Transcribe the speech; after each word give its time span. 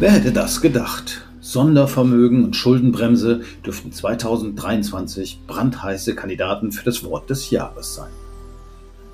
Wer 0.00 0.10
hätte 0.10 0.32
das 0.32 0.60
gedacht? 0.60 1.22
Sondervermögen 1.40 2.44
und 2.44 2.56
Schuldenbremse 2.56 3.42
dürften 3.64 3.92
2023 3.92 5.40
brandheiße 5.46 6.14
Kandidaten 6.14 6.72
für 6.72 6.84
das 6.84 7.04
Wort 7.04 7.30
des 7.30 7.50
Jahres 7.50 7.94
sein. 7.94 8.10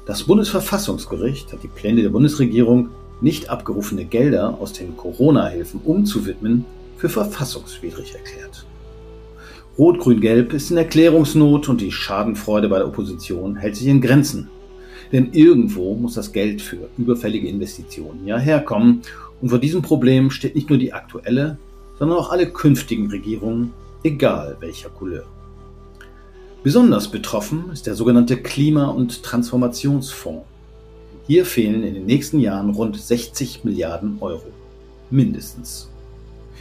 Das 0.06 0.24
Bundesverfassungsgericht 0.24 1.52
hat 1.52 1.62
die 1.62 1.68
Pläne 1.68 2.02
der 2.02 2.08
Bundesregierung, 2.08 2.88
nicht 3.21 3.50
abgerufene 3.50 4.05
Gelder 4.05 4.59
aus 4.61 4.73
den 4.73 4.96
Corona-Hilfen 4.96 5.80
umzuwidmen, 5.85 6.64
für 6.96 7.09
verfassungswidrig 7.09 8.14
erklärt. 8.14 8.67
Rot-Grün-Gelb 9.79 10.53
ist 10.53 10.71
in 10.71 10.77
Erklärungsnot 10.77 11.69
und 11.69 11.80
die 11.80 11.93
Schadenfreude 11.93 12.69
bei 12.69 12.79
der 12.79 12.89
Opposition 12.89 13.57
hält 13.57 13.77
sich 13.77 13.87
in 13.87 14.01
Grenzen. 14.01 14.48
Denn 15.12 15.32
irgendwo 15.32 15.95
muss 15.95 16.14
das 16.14 16.32
Geld 16.32 16.62
für 16.62 16.88
überfällige 16.96 17.48
Investitionen 17.48 18.26
ja 18.26 18.38
herkommen. 18.38 19.02
Und 19.40 19.48
vor 19.48 19.58
diesem 19.58 19.82
Problem 19.82 20.30
steht 20.30 20.54
nicht 20.54 20.68
nur 20.68 20.79
die 20.79 20.93
aktuelle, 20.93 21.58
sondern 21.98 22.18
auch 22.18 22.30
alle 22.30 22.50
künftigen 22.50 23.11
Regierungen, 23.11 23.72
egal 24.02 24.57
welcher 24.61 24.88
Couleur. 24.90 25.25
Besonders 26.62 27.08
betroffen 27.08 27.71
ist 27.72 27.86
der 27.86 27.94
sogenannte 27.94 28.36
Klima- 28.36 28.88
und 28.88 29.22
Transformationsfonds. 29.22 30.44
Hier 31.27 31.46
fehlen 31.46 31.85
in 31.85 31.94
den 31.94 32.06
nächsten 32.06 32.38
Jahren 32.38 32.70
rund 32.70 32.97
60 32.97 33.64
Milliarden 33.64 34.19
Euro. 34.20 34.47
Mindestens. 35.11 35.88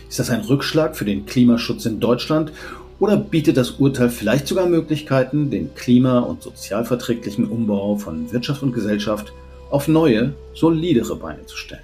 Ist 0.08 0.20
das 0.20 0.30
ein 0.30 0.42
Rückschlag 0.42 0.96
für 0.96 1.06
den 1.06 1.26
Klimaschutz 1.26 1.86
in 1.86 2.00
Deutschland 2.00 2.52
oder 3.00 3.16
bietet 3.16 3.58
das 3.58 3.72
Urteil 3.72 4.10
vielleicht 4.10 4.48
sogar 4.48 4.68
Möglichkeiten, 4.68 5.50
den 5.50 5.74
klima- 5.74 6.20
und 6.20 6.44
sozialverträglichen 6.44 7.46
Umbau 7.46 7.96
von 7.96 8.32
Wirtschaft 8.32 8.62
und 8.62 8.74
Gesellschaft 8.74 9.32
auf 9.70 9.88
neue, 9.88 10.34
solidere 10.54 11.16
Beine 11.16 11.46
zu 11.46 11.56
stellen? 11.56 11.84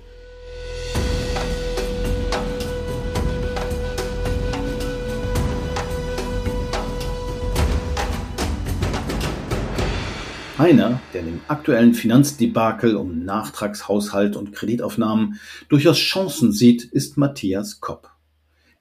Einer, 10.57 11.01
der 11.13 11.23
dem 11.23 11.41
aktuellen 11.49 11.93
Finanzdebakel 11.93 12.95
um 12.95 13.25
Nachtragshaushalt 13.25 14.37
und 14.37 14.53
Kreditaufnahmen 14.53 15.37
durchaus 15.67 15.97
Chancen 15.97 16.53
sieht, 16.53 16.85
ist 16.85 17.17
Matthias 17.17 17.81
Kopp. 17.81 18.09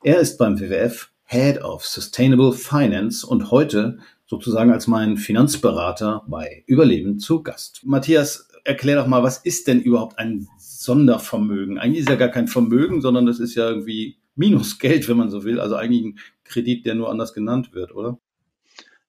Er 0.04 0.20
ist 0.20 0.38
beim 0.38 0.60
WWF 0.60 1.10
Head 1.24 1.62
of 1.62 1.84
Sustainable 1.84 2.52
Finance 2.52 3.26
und 3.26 3.50
heute 3.50 3.98
sozusagen 4.26 4.72
als 4.72 4.86
mein 4.86 5.16
Finanzberater 5.16 6.24
bei 6.28 6.64
Überleben 6.66 7.18
zu 7.18 7.42
Gast. 7.42 7.80
Matthias, 7.84 8.48
erklär 8.64 8.96
doch 8.96 9.06
mal, 9.06 9.22
was 9.22 9.38
ist 9.38 9.68
denn 9.68 9.80
überhaupt 9.80 10.18
ein 10.18 10.48
Sondervermögen? 10.58 11.78
Eigentlich 11.78 12.00
ist 12.00 12.08
ja 12.08 12.16
gar 12.16 12.28
kein 12.28 12.48
Vermögen, 12.48 13.00
sondern 13.00 13.26
das 13.26 13.40
ist 13.40 13.54
ja 13.54 13.68
irgendwie 13.68 14.18
Minusgeld, 14.36 15.08
wenn 15.08 15.16
man 15.16 15.30
so 15.30 15.44
will. 15.44 15.60
Also 15.60 15.76
eigentlich 15.76 16.04
ein 16.04 16.18
Kredit, 16.44 16.86
der 16.86 16.94
nur 16.94 17.10
anders 17.10 17.34
genannt 17.34 17.72
wird, 17.72 17.94
oder? 17.94 18.18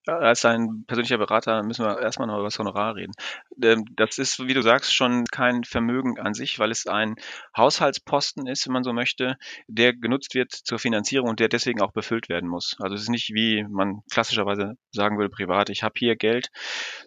Als 0.07 0.41
dein 0.41 0.83
persönlicher 0.87 1.17
Berater 1.17 1.63
müssen 1.63 1.85
wir 1.85 1.99
erstmal 1.99 2.27
noch 2.27 2.35
über 2.35 2.45
das 2.45 2.59
Honorar 2.59 2.95
reden. 2.95 3.13
Ähm, 3.61 3.85
das 3.95 4.17
ist, 4.17 4.45
wie 4.47 4.53
du 4.53 4.61
sagst, 4.61 4.93
schon 4.93 5.25
kein 5.25 5.63
Vermögen 5.63 6.19
an 6.19 6.33
sich, 6.33 6.59
weil 6.59 6.71
es 6.71 6.87
ein 6.87 7.15
Haushaltsposten 7.57 8.47
ist, 8.47 8.67
wenn 8.67 8.73
man 8.73 8.83
so 8.83 8.93
möchte, 8.93 9.37
der 9.67 9.93
genutzt 9.93 10.35
wird 10.35 10.51
zur 10.51 10.79
Finanzierung 10.79 11.29
und 11.29 11.39
der 11.39 11.49
deswegen 11.49 11.81
auch 11.81 11.91
befüllt 11.91 12.29
werden 12.29 12.49
muss. 12.49 12.75
Also 12.79 12.95
es 12.95 13.03
ist 13.03 13.09
nicht, 13.09 13.33
wie 13.33 13.65
man 13.69 14.01
klassischerweise 14.11 14.75
sagen 14.91 15.17
würde, 15.17 15.29
privat, 15.29 15.69
ich 15.69 15.83
habe 15.83 15.93
hier 15.97 16.15
Geld, 16.15 16.49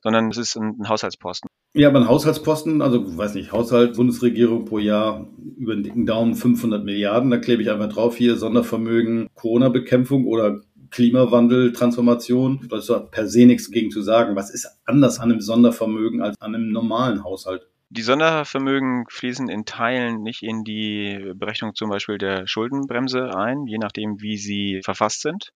sondern 0.02 0.30
es 0.30 0.36
ist 0.36 0.56
ein 0.56 0.88
Haushaltsposten. 0.88 1.48
Ja, 1.74 1.88
aber 1.88 2.00
ein 2.00 2.08
Haushaltsposten, 2.08 2.80
also 2.80 3.16
weiß 3.16 3.34
nicht, 3.34 3.52
Haushalt, 3.52 3.96
Bundesregierung 3.96 4.64
pro 4.64 4.78
Jahr 4.78 5.28
über 5.58 5.74
den 5.74 5.84
dicken 5.84 6.06
Daumen 6.06 6.34
500 6.34 6.82
Milliarden, 6.82 7.30
da 7.30 7.36
klebe 7.36 7.62
ich 7.62 7.70
einfach 7.70 7.90
drauf 7.90 8.16
hier 8.16 8.36
Sondervermögen, 8.36 9.28
Corona-Bekämpfung 9.34 10.26
oder 10.26 10.62
Klimawandel, 10.90 11.72
Transformation. 11.72 12.66
Da 12.68 12.78
ist 12.78 12.92
per 13.10 13.26
se 13.26 13.46
nichts 13.46 13.70
gegen 13.70 13.90
zu 13.90 14.02
sagen. 14.02 14.36
Was 14.36 14.50
ist 14.50 14.68
anders 14.84 15.20
an 15.20 15.30
einem 15.30 15.40
Sondervermögen 15.40 16.22
als 16.22 16.36
an 16.40 16.54
einem 16.54 16.70
normalen 16.70 17.24
Haushalt? 17.24 17.66
Die 17.90 18.02
Sondervermögen 18.02 19.06
fließen 19.08 19.48
in 19.48 19.64
Teilen 19.64 20.22
nicht 20.22 20.42
in 20.42 20.62
die 20.62 21.32
Berechnung 21.34 21.74
zum 21.74 21.88
Beispiel 21.88 22.18
der 22.18 22.46
Schuldenbremse 22.46 23.34
ein, 23.34 23.66
je 23.66 23.78
nachdem, 23.78 24.20
wie 24.20 24.36
sie 24.36 24.80
verfasst 24.84 25.22
sind. 25.22 25.52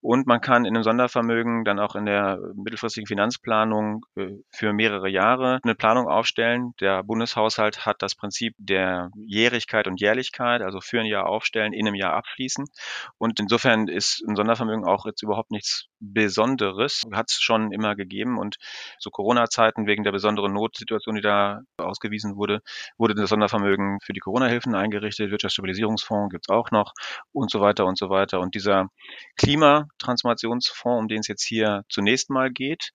Und 0.00 0.26
man 0.26 0.40
kann 0.40 0.64
in 0.64 0.74
einem 0.74 0.82
Sondervermögen 0.82 1.64
dann 1.64 1.78
auch 1.78 1.94
in 1.94 2.06
der 2.06 2.38
mittelfristigen 2.54 3.06
Finanzplanung 3.06 4.06
äh, 4.16 4.36
für 4.50 4.72
mehrere 4.72 5.10
Jahre 5.10 5.60
eine 5.62 5.74
Planung 5.74 6.08
aufstellen. 6.08 6.72
Der 6.80 7.02
Bundeshaushalt 7.02 7.84
hat 7.84 8.00
das 8.00 8.14
Prinzip 8.14 8.54
der 8.58 9.10
Jährigkeit 9.14 9.86
und 9.86 10.00
Jährlichkeit, 10.00 10.62
also 10.62 10.80
für 10.80 11.00
ein 11.00 11.06
Jahr 11.06 11.26
aufstellen, 11.26 11.74
in 11.74 11.86
einem 11.86 11.94
Jahr 11.94 12.14
abschließen. 12.14 12.64
Und 13.18 13.40
insofern 13.40 13.88
ist 13.88 14.24
ein 14.26 14.36
Sondervermögen 14.36 14.86
auch 14.86 15.04
jetzt 15.04 15.22
überhaupt 15.22 15.50
nichts 15.50 15.89
Besonderes. 16.00 17.02
Hat 17.12 17.30
es 17.30 17.40
schon 17.40 17.72
immer 17.72 17.94
gegeben. 17.94 18.38
Und 18.38 18.56
zu 18.98 19.10
Corona-Zeiten 19.10 19.86
wegen 19.86 20.02
der 20.02 20.12
besonderen 20.12 20.52
Notsituation, 20.52 21.14
die 21.14 21.20
da 21.20 21.60
ausgewiesen 21.76 22.36
wurde, 22.36 22.60
wurde 22.98 23.14
das 23.14 23.30
Sondervermögen 23.30 23.98
für 24.02 24.12
die 24.12 24.20
Corona-Hilfen 24.20 24.74
eingerichtet. 24.74 25.30
Wirtschaftsstabilisierungsfonds 25.30 26.30
gibt 26.32 26.46
es 26.48 26.54
auch 26.54 26.70
noch 26.70 26.94
und 27.32 27.50
so 27.50 27.60
weiter 27.60 27.86
und 27.86 27.98
so 27.98 28.10
weiter. 28.10 28.40
Und 28.40 28.54
dieser 28.54 28.88
Klimatransformationsfonds, 29.36 31.00
um 31.00 31.08
den 31.08 31.20
es 31.20 31.28
jetzt 31.28 31.44
hier 31.44 31.84
zunächst 31.88 32.30
mal 32.30 32.50
geht, 32.50 32.92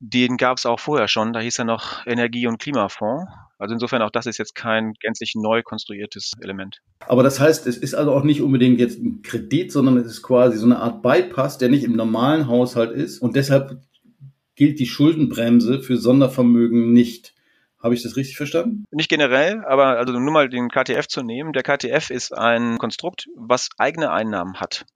den 0.00 0.36
gab 0.36 0.58
es 0.58 0.66
auch 0.66 0.80
vorher 0.80 1.08
schon. 1.08 1.32
Da 1.32 1.40
hieß 1.40 1.60
er 1.60 1.64
noch 1.64 2.06
Energie- 2.06 2.48
und 2.48 2.60
Klimafonds. 2.60 3.30
Also 3.62 3.74
insofern 3.74 4.02
auch 4.02 4.10
das 4.10 4.26
ist 4.26 4.38
jetzt 4.38 4.56
kein 4.56 4.94
gänzlich 4.94 5.34
neu 5.36 5.62
konstruiertes 5.62 6.32
Element. 6.40 6.82
Aber 7.06 7.22
das 7.22 7.38
heißt, 7.38 7.66
es 7.68 7.76
ist 7.76 7.94
also 7.94 8.12
auch 8.12 8.24
nicht 8.24 8.42
unbedingt 8.42 8.80
jetzt 8.80 8.98
ein 8.98 9.22
Kredit, 9.22 9.70
sondern 9.70 9.96
es 9.98 10.06
ist 10.06 10.22
quasi 10.22 10.58
so 10.58 10.66
eine 10.66 10.80
Art 10.80 11.00
Bypass, 11.02 11.58
der 11.58 11.68
nicht 11.68 11.84
im 11.84 11.94
normalen 11.94 12.48
Haushalt 12.48 12.90
ist. 12.90 13.20
Und 13.20 13.36
deshalb 13.36 13.80
gilt 14.56 14.80
die 14.80 14.86
Schuldenbremse 14.86 15.80
für 15.80 15.96
Sondervermögen 15.96 16.92
nicht. 16.92 17.34
Habe 17.80 17.94
ich 17.94 18.02
das 18.02 18.16
richtig 18.16 18.36
verstanden? 18.36 18.84
Nicht 18.90 19.08
generell, 19.08 19.64
aber 19.64 19.98
also 19.98 20.12
nur 20.12 20.32
mal 20.32 20.48
den 20.48 20.68
KTF 20.68 21.06
zu 21.06 21.22
nehmen. 21.22 21.52
Der 21.52 21.62
KTF 21.62 22.10
ist 22.10 22.36
ein 22.36 22.78
Konstrukt, 22.78 23.28
was 23.36 23.70
eigene 23.78 24.10
Einnahmen 24.10 24.60
hat. 24.60 24.86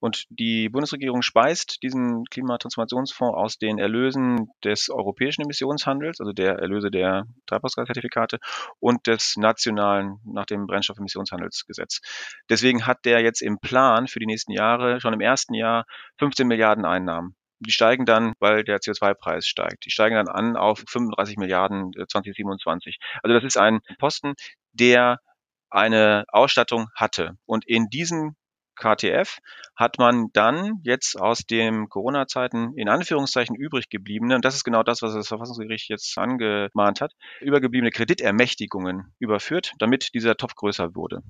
Und 0.00 0.24
die 0.30 0.70
Bundesregierung 0.70 1.22
speist 1.22 1.82
diesen 1.82 2.24
Klimatransformationsfonds 2.24 3.36
aus 3.36 3.58
den 3.58 3.78
Erlösen 3.78 4.48
des 4.64 4.88
europäischen 4.88 5.42
Emissionshandels, 5.42 6.20
also 6.20 6.32
der 6.32 6.58
Erlöse 6.58 6.90
der 6.90 7.26
Treibhausgaszertifikate 7.46 8.38
und 8.78 9.06
des 9.06 9.36
nationalen 9.36 10.16
nach 10.24 10.46
dem 10.46 10.66
Brennstoffemissionshandelsgesetz. 10.66 12.00
Deswegen 12.48 12.86
hat 12.86 13.04
der 13.04 13.20
jetzt 13.20 13.42
im 13.42 13.58
Plan 13.58 14.08
für 14.08 14.20
die 14.20 14.26
nächsten 14.26 14.52
Jahre 14.52 15.00
schon 15.00 15.12
im 15.12 15.20
ersten 15.20 15.52
Jahr 15.54 15.84
15 16.18 16.48
Milliarden 16.48 16.86
Einnahmen. 16.86 17.36
Die 17.60 17.72
steigen 17.72 18.06
dann, 18.06 18.32
weil 18.38 18.64
der 18.64 18.78
CO2-Preis 18.78 19.46
steigt. 19.46 19.84
Die 19.84 19.90
steigen 19.90 20.16
dann 20.16 20.28
an 20.28 20.56
auf 20.56 20.82
35 20.88 21.36
Milliarden 21.36 21.92
2027. 21.92 22.96
Äh, 22.98 23.18
also 23.22 23.34
das 23.34 23.44
ist 23.44 23.58
ein 23.58 23.80
Posten, 23.98 24.32
der 24.72 25.20
eine 25.68 26.24
Ausstattung 26.28 26.88
hatte. 26.94 27.36
Und 27.44 27.66
in 27.66 27.88
diesen 27.90 28.34
KTF 28.80 29.38
hat 29.76 29.98
man 29.98 30.28
dann 30.32 30.80
jetzt 30.82 31.20
aus 31.20 31.40
den 31.46 31.88
Corona-Zeiten 31.88 32.72
in 32.76 32.88
Anführungszeichen 32.88 33.54
übrig 33.54 33.88
gebliebene, 33.88 34.34
und 34.34 34.44
das 34.44 34.54
ist 34.54 34.64
genau 34.64 34.82
das, 34.82 35.02
was 35.02 35.14
das 35.14 35.28
Verfassungsgericht 35.28 35.88
jetzt 35.88 36.16
angemahnt 36.18 37.00
hat, 37.00 37.12
übergebliebene 37.40 37.90
Kreditermächtigungen 37.90 39.12
überführt, 39.18 39.72
damit 39.78 40.14
dieser 40.14 40.36
Topf 40.36 40.54
größer 40.54 40.94
wurde. 40.94 41.22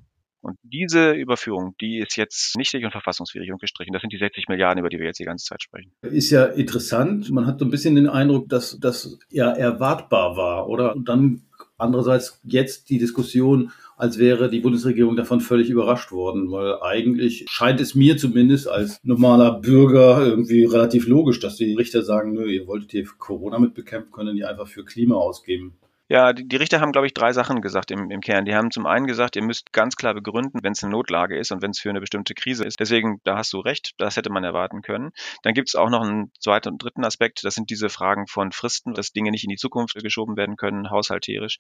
Und 0.43 0.59
diese 0.63 1.13
Überführung, 1.13 1.75
die 1.83 1.99
ist 1.99 2.17
jetzt 2.17 2.57
nichtig 2.57 2.85
und 2.85 2.93
verfassungswidrig 2.93 3.53
und 3.53 3.61
gestrichen. 3.61 3.93
Das 3.93 4.01
sind 4.01 4.13
die 4.13 4.19
60 4.19 4.49
Milliarden, 4.49 4.79
über 4.79 4.89
die 4.89 4.99
wir 4.99 5.05
jetzt 5.05 5.21
die 5.21 5.25
ganze 5.25 5.45
Zeit 5.45 5.63
sprechen. 5.63 5.93
Ist 6.01 6.31
ja 6.31 6.47
interessant. 6.47 7.31
Man 7.31 7.47
hat 7.47 7.59
so 7.59 7.67
ein 7.67 7.71
bisschen 7.71 7.95
den 7.95 8.09
Eindruck, 8.09 8.49
dass 8.49 8.79
das 8.81 9.19
ja 9.29 9.51
erwartbar 9.51 10.39
war, 10.39 10.67
oder? 10.69 10.97
Und 10.97 11.11
dann 11.11 11.43
andererseits 11.77 12.41
jetzt 12.43 12.89
die 12.89 12.99
Diskussion, 12.99 13.71
als 14.01 14.19
wäre 14.19 14.49
die 14.49 14.61
Bundesregierung 14.61 15.15
davon 15.15 15.41
völlig 15.41 15.69
überrascht 15.69 16.11
worden, 16.11 16.51
weil 16.51 16.81
eigentlich 16.81 17.45
scheint 17.51 17.81
es 17.81 17.95
mir 17.95 18.17
zumindest 18.17 18.67
als 18.67 18.99
normaler 19.03 19.61
Bürger 19.61 20.27
irgendwie 20.27 20.65
relativ 20.65 21.07
logisch, 21.07 21.39
dass 21.39 21.57
die 21.57 21.75
Richter 21.75 22.03
sagen, 22.03 22.33
nö, 22.33 22.51
ihr 22.51 22.67
wolltet 22.67 22.93
hier 22.93 23.05
Corona 23.19 23.59
mit 23.59 23.75
bekämpfen, 23.75 24.11
können 24.13 24.37
die 24.37 24.45
einfach 24.45 24.69
für 24.69 24.85
Klima 24.85 25.17
ausgeben. 25.17 25.75
Ja, 26.11 26.33
die, 26.33 26.49
die 26.49 26.57
Richter 26.57 26.81
haben, 26.81 26.91
glaube 26.91 27.07
ich, 27.07 27.15
drei 27.15 27.33
Sachen 27.33 27.63
gesagt 27.63 27.93
im, 27.93 28.11
im 28.11 28.21
Kern. 28.21 28.45
Die 28.45 28.57
haben 28.57 28.73
zum 28.73 28.85
einen 28.85 29.07
gesagt, 29.07 29.37
ihr 29.37 29.45
müsst 29.45 29.73
ganz 29.73 29.95
klar 29.95 30.13
begründen, 30.13 30.59
wenn 30.65 30.73
es 30.73 30.83
eine 30.83 30.91
Notlage 30.91 31.39
ist 31.39 31.53
und 31.53 31.63
wenn 31.63 31.71
es 31.71 31.79
für 31.79 31.89
eine 31.89 32.01
bestimmte 32.01 32.35
Krise 32.35 32.65
ist. 32.65 32.81
Deswegen, 32.81 33.21
da 33.23 33.37
hast 33.37 33.53
du 33.53 33.61
recht, 33.61 33.93
das 33.97 34.17
hätte 34.17 34.29
man 34.29 34.43
erwarten 34.43 34.83
können. 34.83 35.11
Dann 35.45 35.55
gibt 35.55 35.69
es 35.69 35.77
auch 35.77 35.89
noch 35.89 36.03
einen 36.03 36.33
zweiten 36.41 36.71
und 36.71 36.83
dritten 36.83 37.05
Aspekt, 37.05 37.45
das 37.45 37.55
sind 37.55 37.71
diese 37.71 37.89
Fragen 37.89 38.27
von 38.27 38.51
Fristen, 38.51 38.93
dass 38.93 39.13
Dinge 39.13 39.31
nicht 39.31 39.45
in 39.45 39.51
die 39.51 39.57
Zukunft 39.57 39.95
geschoben 40.03 40.37
werden 40.37 40.57
können, 40.57 40.91
haushalterisch. 40.91 41.59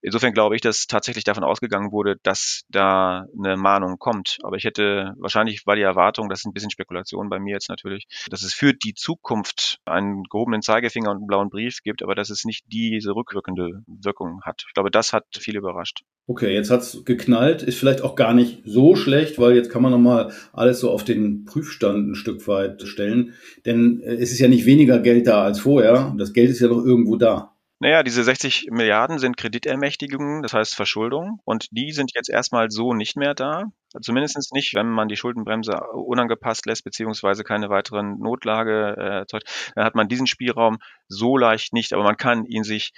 Insofern 0.00 0.32
glaube 0.32 0.54
ich, 0.54 0.60
dass 0.60 0.86
tatsächlich 0.86 1.24
davon 1.24 1.42
ausgegangen 1.42 1.90
wurde, 1.90 2.18
dass 2.22 2.62
da 2.68 3.24
eine 3.36 3.56
Mahnung 3.56 3.98
kommt. 3.98 4.38
Aber 4.44 4.56
ich 4.56 4.62
hätte, 4.62 5.14
wahrscheinlich 5.18 5.66
war 5.66 5.74
die 5.74 5.82
Erwartung, 5.82 6.28
das 6.28 6.42
ist 6.42 6.46
ein 6.46 6.52
bisschen 6.52 6.70
Spekulation 6.70 7.28
bei 7.28 7.40
mir 7.40 7.54
jetzt 7.54 7.68
natürlich, 7.68 8.06
dass 8.30 8.44
es 8.44 8.54
für 8.54 8.74
die 8.74 8.94
Zukunft 8.94 9.80
einen 9.86 10.22
gehobenen 10.30 10.62
Zeigefinger 10.62 11.10
und 11.10 11.16
einen 11.16 11.26
blauen 11.26 11.50
Brief 11.50 11.78
gibt, 11.82 12.04
aber 12.04 12.14
dass 12.14 12.30
es 12.30 12.44
nicht 12.44 12.64
diese 12.68 13.16
rückwirkende 13.16 13.71
Wirkung 13.86 14.40
hat. 14.42 14.64
Ich 14.66 14.74
glaube, 14.74 14.90
das 14.90 15.12
hat 15.12 15.24
viel 15.38 15.56
überrascht. 15.56 16.02
Okay, 16.26 16.54
jetzt 16.54 16.70
hat's 16.70 17.04
geknallt, 17.04 17.62
ist 17.62 17.78
vielleicht 17.78 18.02
auch 18.02 18.14
gar 18.14 18.32
nicht 18.32 18.62
so 18.64 18.94
schlecht, 18.94 19.38
weil 19.38 19.54
jetzt 19.54 19.70
kann 19.70 19.82
man 19.82 19.92
nochmal 19.92 20.32
alles 20.52 20.80
so 20.80 20.90
auf 20.90 21.04
den 21.04 21.44
Prüfstand 21.44 22.10
ein 22.10 22.14
Stück 22.14 22.46
weit 22.46 22.82
stellen. 22.82 23.34
Denn 23.66 24.00
äh, 24.00 24.14
es 24.14 24.32
ist 24.32 24.38
ja 24.38 24.48
nicht 24.48 24.66
weniger 24.66 25.00
Geld 25.00 25.26
da 25.26 25.42
als 25.42 25.60
vorher. 25.60 26.14
Das 26.18 26.32
Geld 26.32 26.50
ist 26.50 26.60
ja 26.60 26.68
doch 26.68 26.84
irgendwo 26.84 27.16
da. 27.16 27.52
Naja, 27.82 28.04
diese 28.04 28.22
60 28.22 28.68
Milliarden 28.70 29.18
sind 29.18 29.36
Kreditermächtigungen, 29.36 30.42
das 30.42 30.52
heißt 30.52 30.76
Verschuldung. 30.76 31.40
Und 31.44 31.66
die 31.72 31.90
sind 31.90 32.12
jetzt 32.14 32.30
erstmal 32.30 32.70
so 32.70 32.94
nicht 32.94 33.16
mehr 33.16 33.34
da. 33.34 33.64
Zumindest 34.00 34.52
nicht, 34.54 34.72
wenn 34.74 34.88
man 34.88 35.08
die 35.08 35.16
Schuldenbremse 35.16 35.80
unangepasst 35.92 36.64
lässt, 36.66 36.84
beziehungsweise 36.84 37.42
keine 37.42 37.70
weiteren 37.70 38.20
Notlage 38.20 38.94
äh, 38.96 39.18
erzeugt. 39.18 39.72
Dann 39.74 39.84
hat 39.84 39.96
man 39.96 40.06
diesen 40.06 40.28
Spielraum 40.28 40.78
so 41.08 41.36
leicht 41.36 41.72
nicht, 41.72 41.92
aber 41.92 42.04
man 42.04 42.16
kann 42.16 42.44
ihn 42.44 42.62
sich 42.62 42.92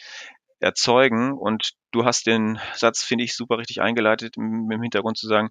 erzeugen. 0.64 1.32
Und 1.32 1.72
du 1.92 2.04
hast 2.04 2.26
den 2.26 2.58
Satz, 2.74 3.02
finde 3.02 3.24
ich, 3.24 3.34
super 3.36 3.58
richtig 3.58 3.80
eingeleitet, 3.80 4.36
mit 4.36 4.72
dem 4.72 4.82
Hintergrund 4.82 5.16
zu 5.18 5.28
sagen, 5.28 5.50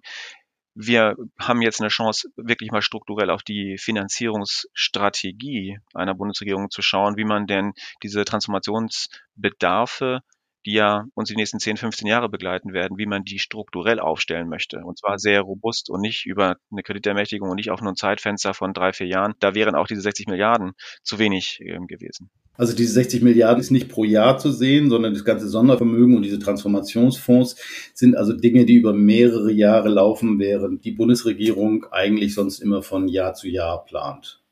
wir 0.76 1.14
haben 1.38 1.62
jetzt 1.62 1.80
eine 1.80 1.88
Chance, 1.88 2.28
wirklich 2.36 2.72
mal 2.72 2.82
strukturell 2.82 3.30
auf 3.30 3.44
die 3.44 3.78
Finanzierungsstrategie 3.78 5.78
einer 5.94 6.14
Bundesregierung 6.14 6.68
zu 6.70 6.82
schauen, 6.82 7.16
wie 7.16 7.24
man 7.24 7.46
denn 7.46 7.74
diese 8.02 8.24
Transformationsbedarfe 8.24 10.22
die 10.66 10.72
ja 10.72 11.04
uns 11.14 11.28
die 11.28 11.36
nächsten 11.36 11.58
10, 11.58 11.76
15 11.76 12.08
Jahre 12.08 12.28
begleiten 12.28 12.72
werden, 12.72 12.98
wie 12.98 13.06
man 13.06 13.24
die 13.24 13.38
strukturell 13.38 14.00
aufstellen 14.00 14.48
möchte. 14.48 14.78
Und 14.78 14.98
zwar 14.98 15.18
sehr 15.18 15.42
robust 15.42 15.90
und 15.90 16.00
nicht 16.00 16.26
über 16.26 16.56
eine 16.70 16.82
Kreditermächtigung 16.82 17.50
und 17.50 17.56
nicht 17.56 17.70
auf 17.70 17.80
nur 17.80 17.92
ein 17.92 17.96
Zeitfenster 17.96 18.54
von 18.54 18.72
drei, 18.72 18.92
vier 18.92 19.06
Jahren. 19.06 19.34
Da 19.40 19.54
wären 19.54 19.74
auch 19.74 19.86
diese 19.86 20.00
60 20.00 20.26
Milliarden 20.26 20.72
zu 21.02 21.18
wenig 21.18 21.60
äh, 21.60 21.78
gewesen. 21.86 22.30
Also 22.56 22.74
diese 22.74 22.92
60 22.92 23.22
Milliarden 23.22 23.60
ist 23.60 23.70
nicht 23.70 23.88
pro 23.88 24.04
Jahr 24.04 24.38
zu 24.38 24.52
sehen, 24.52 24.88
sondern 24.88 25.12
das 25.12 25.24
ganze 25.24 25.48
Sondervermögen 25.48 26.16
und 26.16 26.22
diese 26.22 26.38
Transformationsfonds 26.38 27.56
sind 27.94 28.16
also 28.16 28.32
Dinge, 28.32 28.64
die 28.64 28.74
über 28.74 28.92
mehrere 28.92 29.50
Jahre 29.50 29.88
laufen, 29.88 30.38
während 30.38 30.84
die 30.84 30.92
Bundesregierung 30.92 31.86
eigentlich 31.90 32.34
sonst 32.34 32.60
immer 32.60 32.82
von 32.82 33.08
Jahr 33.08 33.34
zu 33.34 33.48
Jahr 33.48 33.84
plant. 33.84 34.43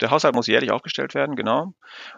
Der 0.00 0.10
Haushalt 0.10 0.34
muss 0.34 0.46
jährlich 0.46 0.70
aufgestellt 0.70 1.14
werden, 1.14 1.36
genau. 1.36 1.72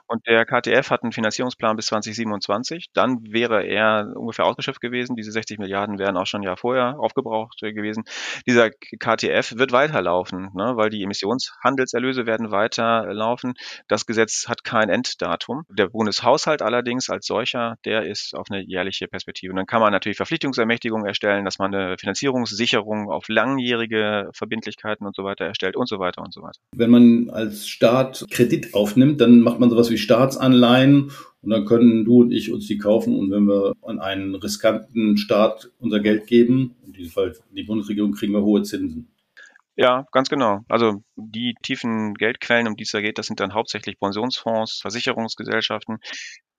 Und 0.06 0.26
der 0.26 0.44
KTF 0.44 0.90
hat 0.90 1.02
einen 1.02 1.12
Finanzierungsplan 1.12 1.76
bis 1.76 1.86
2027. 1.86 2.86
Dann 2.92 3.18
wäre 3.28 3.64
er 3.64 4.12
ungefähr 4.14 4.44
ausgeschöpft 4.44 4.80
gewesen. 4.80 5.16
Diese 5.16 5.32
60 5.32 5.58
Milliarden 5.58 5.98
wären 5.98 6.16
auch 6.16 6.26
schon 6.26 6.40
ein 6.40 6.44
Jahr 6.44 6.56
vorher 6.56 6.98
aufgebraucht 6.98 7.58
gewesen. 7.60 8.04
Dieser 8.46 8.70
KTF 8.70 9.56
wird 9.56 9.72
weiterlaufen, 9.72 10.50
ne, 10.54 10.72
weil 10.76 10.90
die 10.90 11.02
Emissionshandelserlöse 11.02 12.26
werden 12.26 12.50
weiterlaufen. 12.50 13.54
Das 13.88 14.06
Gesetz 14.06 14.46
hat 14.48 14.64
kein 14.64 14.90
Enddatum. 14.90 15.62
Der 15.70 15.88
Bundeshaushalt 15.88 16.62
allerdings 16.62 17.08
als 17.08 17.26
solcher, 17.26 17.76
der 17.84 18.06
ist 18.06 18.34
auf 18.34 18.46
eine 18.50 18.62
jährliche 18.62 19.08
Perspektive. 19.08 19.52
Und 19.52 19.56
dann 19.56 19.66
kann 19.66 19.80
man 19.80 19.92
natürlich 19.92 20.16
Verpflichtungsermächtigungen 20.16 21.06
erstellen, 21.06 21.44
dass 21.44 21.58
man 21.58 21.74
eine 21.74 21.96
Finanzierungssicherung 21.98 23.10
auf 23.10 23.28
langjährige 23.28 24.30
Verbindlichkeiten 24.34 25.06
und 25.06 25.16
so 25.16 25.24
weiter 25.24 25.46
erstellt 25.46 25.76
und 25.76 25.88
so 25.88 25.98
weiter 25.98 26.22
und 26.22 26.32
so 26.32 26.42
weiter. 26.42 26.60
Wenn 26.74 26.90
man 26.90 27.30
als 27.30 27.69
Staat 27.70 28.26
Kredit 28.30 28.74
aufnimmt, 28.74 29.20
dann 29.20 29.40
macht 29.40 29.60
man 29.60 29.70
sowas 29.70 29.90
wie 29.90 29.98
Staatsanleihen 29.98 31.12
und 31.42 31.50
dann 31.50 31.64
können 31.64 32.04
du 32.04 32.20
und 32.20 32.32
ich 32.32 32.52
uns 32.52 32.66
die 32.66 32.78
kaufen 32.78 33.16
und 33.16 33.30
wenn 33.30 33.44
wir 33.44 33.74
an 33.82 34.00
einen 34.00 34.34
riskanten 34.34 35.16
Staat 35.16 35.70
unser 35.78 36.00
Geld 36.00 36.26
geben, 36.26 36.74
in 36.84 36.92
diesem 36.92 37.12
Fall 37.12 37.36
die 37.50 37.62
Bundesregierung, 37.62 38.12
kriegen 38.12 38.32
wir 38.32 38.42
hohe 38.42 38.62
Zinsen. 38.62 39.08
Ja, 39.76 40.06
ganz 40.12 40.28
genau. 40.28 40.60
Also 40.68 41.02
die 41.16 41.54
tiefen 41.62 42.14
Geldquellen, 42.14 42.66
um 42.66 42.76
die 42.76 42.82
es 42.82 42.90
da 42.90 43.00
geht, 43.00 43.16
das 43.16 43.26
sind 43.26 43.40
dann 43.40 43.54
hauptsächlich 43.54 43.98
Pensionsfonds, 43.98 44.80
Versicherungsgesellschaften, 44.82 46.00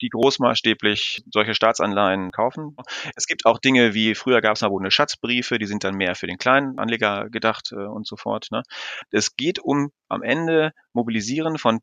die 0.01 0.09
großmaßstäblich 0.09 1.24
solche 1.31 1.53
Staatsanleihen 1.53 2.31
kaufen. 2.31 2.75
Es 3.15 3.25
gibt 3.25 3.45
auch 3.45 3.59
Dinge 3.59 3.94
wie, 3.94 4.15
früher 4.15 4.42
gab 4.42 4.56
es 4.56 4.62
mal 4.62 4.92
Schatzbriefe, 4.92 5.59
die 5.59 5.65
sind 5.68 5.83
dann 5.83 5.95
mehr 5.95 6.15
für 6.15 6.27
den 6.27 6.38
kleinen 6.38 6.80
Anleger 6.80 7.30
gedacht 7.30 7.71
äh, 7.71 7.75
und 7.75 8.07
so 8.07 8.15
fort. 8.15 8.48
Ne? 8.51 8.63
Es 9.12 9.36
geht 9.36 9.59
um 9.59 9.92
am 10.09 10.24
Ende 10.24 10.74
Mobilisieren 10.94 11.57
von 11.57 11.80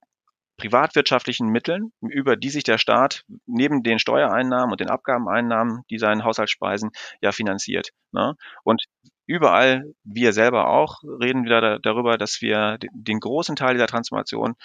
privatwirtschaftlichen 0.58 1.48
Mitteln, 1.48 1.92
über 2.00 2.36
die 2.36 2.50
sich 2.50 2.64
der 2.64 2.78
Staat 2.78 3.24
neben 3.46 3.82
den 3.82 3.98
Steuereinnahmen 3.98 4.72
und 4.72 4.80
den 4.80 4.90
Abgabeneinnahmen, 4.90 5.82
die 5.88 5.98
seinen 5.98 6.24
Haushalt 6.24 6.50
speisen, 6.50 6.90
ja 7.20 7.32
finanziert. 7.32 7.90
Ne? 8.12 8.34
Und 8.64 8.82
überall, 9.26 9.84
wir 10.02 10.32
selber 10.32 10.68
auch, 10.68 11.02
reden 11.04 11.44
wieder 11.44 11.60
da, 11.60 11.78
darüber, 11.78 12.18
dass 12.18 12.42
wir 12.42 12.78
den 12.92 13.20
großen 13.20 13.54
Teil 13.54 13.74
dieser 13.74 13.86
Transformation 13.86 14.56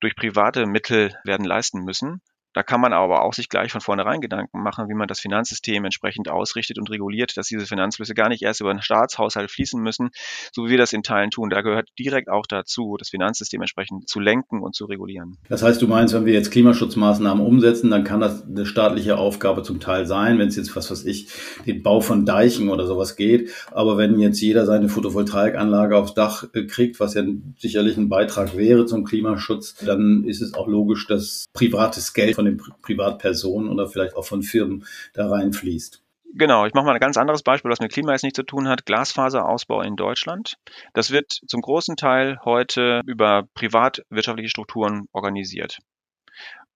durch 0.00 0.14
private 0.14 0.66
Mittel 0.66 1.14
werden 1.24 1.46
leisten 1.46 1.82
müssen. 1.82 2.20
Da 2.54 2.62
kann 2.62 2.80
man 2.80 2.92
aber 2.92 3.22
auch 3.22 3.34
sich 3.34 3.48
gleich 3.48 3.70
von 3.70 3.80
vornherein 3.80 4.20
Gedanken 4.20 4.62
machen, 4.62 4.88
wie 4.88 4.94
man 4.94 5.06
das 5.06 5.20
Finanzsystem 5.20 5.84
entsprechend 5.84 6.28
ausrichtet 6.28 6.78
und 6.78 6.90
reguliert, 6.90 7.36
dass 7.36 7.48
diese 7.48 7.66
Finanzflüsse 7.66 8.14
gar 8.14 8.28
nicht 8.28 8.42
erst 8.42 8.60
über 8.60 8.72
den 8.72 8.80
Staatshaushalt 8.80 9.50
fließen 9.50 9.80
müssen, 9.82 10.10
so 10.52 10.64
wie 10.64 10.70
wir 10.70 10.78
das 10.78 10.92
in 10.92 11.02
Teilen 11.02 11.30
tun. 11.30 11.50
Da 11.50 11.60
gehört 11.60 11.90
direkt 11.98 12.28
auch 12.28 12.46
dazu, 12.46 12.96
das 12.98 13.10
Finanzsystem 13.10 13.60
entsprechend 13.60 14.08
zu 14.08 14.18
lenken 14.18 14.62
und 14.62 14.74
zu 14.74 14.86
regulieren. 14.86 15.36
Das 15.48 15.62
heißt, 15.62 15.80
du 15.82 15.86
meinst, 15.86 16.14
wenn 16.14 16.24
wir 16.24 16.32
jetzt 16.32 16.50
Klimaschutzmaßnahmen 16.50 17.44
umsetzen, 17.44 17.90
dann 17.90 18.04
kann 18.04 18.20
das 18.20 18.44
eine 18.46 18.64
staatliche 18.64 19.18
Aufgabe 19.18 19.62
zum 19.62 19.78
Teil 19.78 20.06
sein, 20.06 20.38
wenn 20.38 20.48
es 20.48 20.56
jetzt, 20.56 20.74
was 20.74 20.90
weiß 20.90 21.04
ich, 21.04 21.28
den 21.66 21.82
Bau 21.82 22.00
von 22.00 22.24
Deichen 22.24 22.70
oder 22.70 22.86
sowas 22.86 23.16
geht. 23.16 23.50
Aber 23.72 23.98
wenn 23.98 24.18
jetzt 24.18 24.40
jeder 24.40 24.64
seine 24.64 24.88
Photovoltaikanlage 24.88 25.96
aufs 25.96 26.14
Dach 26.14 26.44
äh, 26.54 26.64
kriegt, 26.64 26.98
was 26.98 27.14
ja 27.14 27.22
sicherlich 27.58 27.96
ein 27.96 28.08
Beitrag 28.08 28.56
wäre 28.56 28.86
zum 28.86 29.04
Klimaschutz, 29.04 29.74
dann 29.84 30.24
ist 30.24 30.40
es 30.40 30.54
auch 30.54 30.66
logisch, 30.66 31.06
dass 31.06 31.46
privates 31.52 32.14
Geld 32.14 32.37
von 32.38 32.44
den 32.44 32.62
Privatpersonen 32.82 33.68
oder 33.68 33.88
vielleicht 33.88 34.14
auch 34.14 34.24
von 34.24 34.44
Firmen 34.44 34.86
da 35.12 35.28
reinfließt. 35.28 36.04
Genau, 36.34 36.66
ich 36.66 36.74
mache 36.74 36.84
mal 36.86 36.94
ein 36.94 37.00
ganz 37.00 37.16
anderes 37.16 37.42
Beispiel, 37.42 37.68
was 37.68 37.80
mit 37.80 37.90
Klima 37.90 38.12
jetzt 38.12 38.22
nichts 38.22 38.36
zu 38.36 38.44
tun 38.44 38.68
hat. 38.68 38.86
Glasfaserausbau 38.86 39.82
in 39.82 39.96
Deutschland. 39.96 40.54
Das 40.94 41.10
wird 41.10 41.32
zum 41.48 41.60
großen 41.62 41.96
Teil 41.96 42.38
heute 42.44 43.00
über 43.06 43.48
privatwirtschaftliche 43.54 44.50
Strukturen 44.50 45.06
organisiert. 45.12 45.78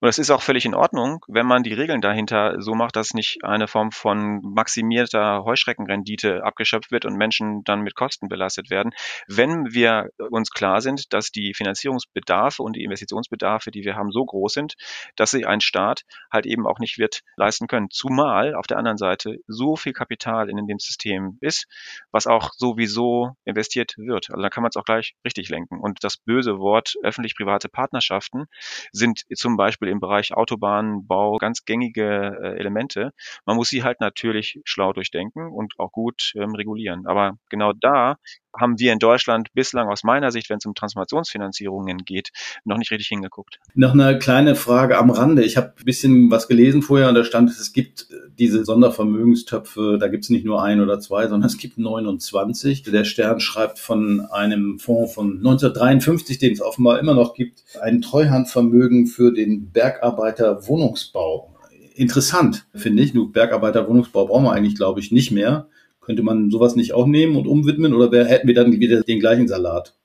Und 0.03 0.07
das 0.07 0.19
ist 0.19 0.31
auch 0.31 0.41
völlig 0.41 0.65
in 0.65 0.75
Ordnung, 0.75 1.23
wenn 1.29 1.45
man 1.45 1.63
die 1.63 1.71
Regeln 1.71 2.01
dahinter 2.01 2.61
so 2.61 2.73
macht, 2.73 2.97
dass 2.97 3.13
nicht 3.13 3.45
eine 3.45 3.69
Form 3.69 3.93
von 3.93 4.41
maximierter 4.43 5.45
Heuschreckenrendite 5.45 6.43
abgeschöpft 6.43 6.91
wird 6.91 7.05
und 7.05 7.15
Menschen 7.15 7.63
dann 7.63 7.83
mit 7.83 7.95
Kosten 7.95 8.27
belastet 8.27 8.69
werden. 8.69 8.91
Wenn 9.29 9.73
wir 9.73 10.09
uns 10.29 10.51
klar 10.51 10.81
sind, 10.81 11.13
dass 11.13 11.31
die 11.31 11.53
Finanzierungsbedarfe 11.53 12.61
und 12.61 12.75
die 12.75 12.83
Investitionsbedarfe, 12.83 13.71
die 13.71 13.85
wir 13.85 13.95
haben, 13.95 14.11
so 14.11 14.25
groß 14.25 14.51
sind, 14.51 14.73
dass 15.15 15.31
sie 15.31 15.45
ein 15.45 15.61
Staat 15.61 16.01
halt 16.29 16.47
eben 16.47 16.67
auch 16.67 16.79
nicht 16.79 16.97
wird 16.97 17.21
leisten 17.37 17.67
können. 17.67 17.89
Zumal 17.89 18.55
auf 18.55 18.67
der 18.67 18.79
anderen 18.79 18.97
Seite 18.97 19.37
so 19.47 19.77
viel 19.77 19.93
Kapital 19.93 20.49
in 20.49 20.67
dem 20.67 20.79
System 20.79 21.37
ist, 21.39 21.65
was 22.11 22.27
auch 22.27 22.51
sowieso 22.51 23.37
investiert 23.45 23.93
wird. 23.95 24.31
Also 24.31 24.41
da 24.41 24.49
kann 24.49 24.63
man 24.63 24.69
es 24.69 24.75
auch 24.75 24.83
gleich 24.83 25.15
richtig 25.23 25.47
lenken. 25.47 25.79
Und 25.79 26.03
das 26.03 26.17
böse 26.17 26.59
Wort 26.59 26.95
öffentlich-private 27.03 27.69
Partnerschaften 27.69 28.47
sind 28.91 29.21
zum 29.33 29.55
Beispiel 29.55 29.92
im 29.93 30.01
Bereich 30.01 30.33
Autobahnbau 30.33 31.37
ganz 31.37 31.65
gängige 31.65 32.37
äh, 32.43 32.59
Elemente. 32.59 33.11
Man 33.45 33.55
muss 33.55 33.69
sie 33.69 33.83
halt 33.83 34.01
natürlich 34.01 34.59
schlau 34.65 34.93
durchdenken 34.93 35.51
und 35.51 35.73
auch 35.79 35.91
gut 35.91 36.33
ähm, 36.35 36.55
regulieren. 36.55 37.07
Aber 37.07 37.37
genau 37.49 37.71
da 37.73 38.17
haben 38.59 38.79
wir 38.79 38.93
in 38.93 38.99
Deutschland 38.99 39.53
bislang 39.53 39.89
aus 39.89 40.03
meiner 40.03 40.31
Sicht, 40.31 40.49
wenn 40.49 40.57
es 40.57 40.65
um 40.65 40.75
Transformationsfinanzierungen 40.75 41.99
geht, 41.99 42.29
noch 42.63 42.77
nicht 42.77 42.91
richtig 42.91 43.07
hingeguckt. 43.07 43.59
Noch 43.73 43.93
eine 43.93 44.19
kleine 44.19 44.55
Frage 44.55 44.97
am 44.97 45.09
Rande. 45.09 45.43
Ich 45.43 45.57
habe 45.57 45.73
ein 45.77 45.85
bisschen 45.85 46.31
was 46.31 46.47
gelesen 46.47 46.81
vorher 46.81 47.09
und 47.09 47.15
da 47.15 47.23
stand, 47.23 47.49
es 47.49 47.73
gibt 47.73 48.07
diese 48.37 48.65
Sondervermögenstöpfe, 48.65 49.97
da 49.99 50.07
gibt 50.07 50.23
es 50.23 50.29
nicht 50.29 50.45
nur 50.45 50.63
ein 50.63 50.81
oder 50.81 50.99
zwei, 50.99 51.27
sondern 51.27 51.47
es 51.47 51.57
gibt 51.57 51.77
29. 51.77 52.83
Der 52.83 53.05
Stern 53.05 53.39
schreibt 53.39 53.79
von 53.79 54.21
einem 54.31 54.79
Fonds 54.79 55.13
von 55.13 55.37
1953, 55.37 56.37
den 56.37 56.53
es 56.53 56.61
offenbar 56.61 56.99
immer 56.99 57.13
noch 57.13 57.33
gibt, 57.33 57.63
ein 57.81 58.01
Treuhandvermögen 58.01 59.07
für 59.07 59.31
den 59.31 59.71
Bergarbeiter 59.71 60.67
Wohnungsbau. 60.67 61.49
Interessant, 61.95 62.65
finde 62.73 63.03
ich. 63.03 63.13
Nur 63.13 63.31
Bergarbeiter 63.31 63.87
Wohnungsbau 63.87 64.25
brauchen 64.25 64.45
wir 64.45 64.51
eigentlich, 64.51 64.75
glaube 64.75 64.99
ich, 64.99 65.11
nicht 65.11 65.31
mehr. 65.31 65.67
Könnte 66.05 66.23
man 66.23 66.51
sowas 66.51 66.75
nicht 66.75 66.93
auch 66.93 67.07
nehmen 67.07 67.35
und 67.37 67.47
umwidmen 67.47 67.93
oder 67.93 68.25
hätten 68.25 68.47
wir 68.47 68.55
dann 68.55 68.71
wieder 68.71 69.01
den 69.01 69.19
gleichen 69.19 69.47
Salat? 69.47 69.95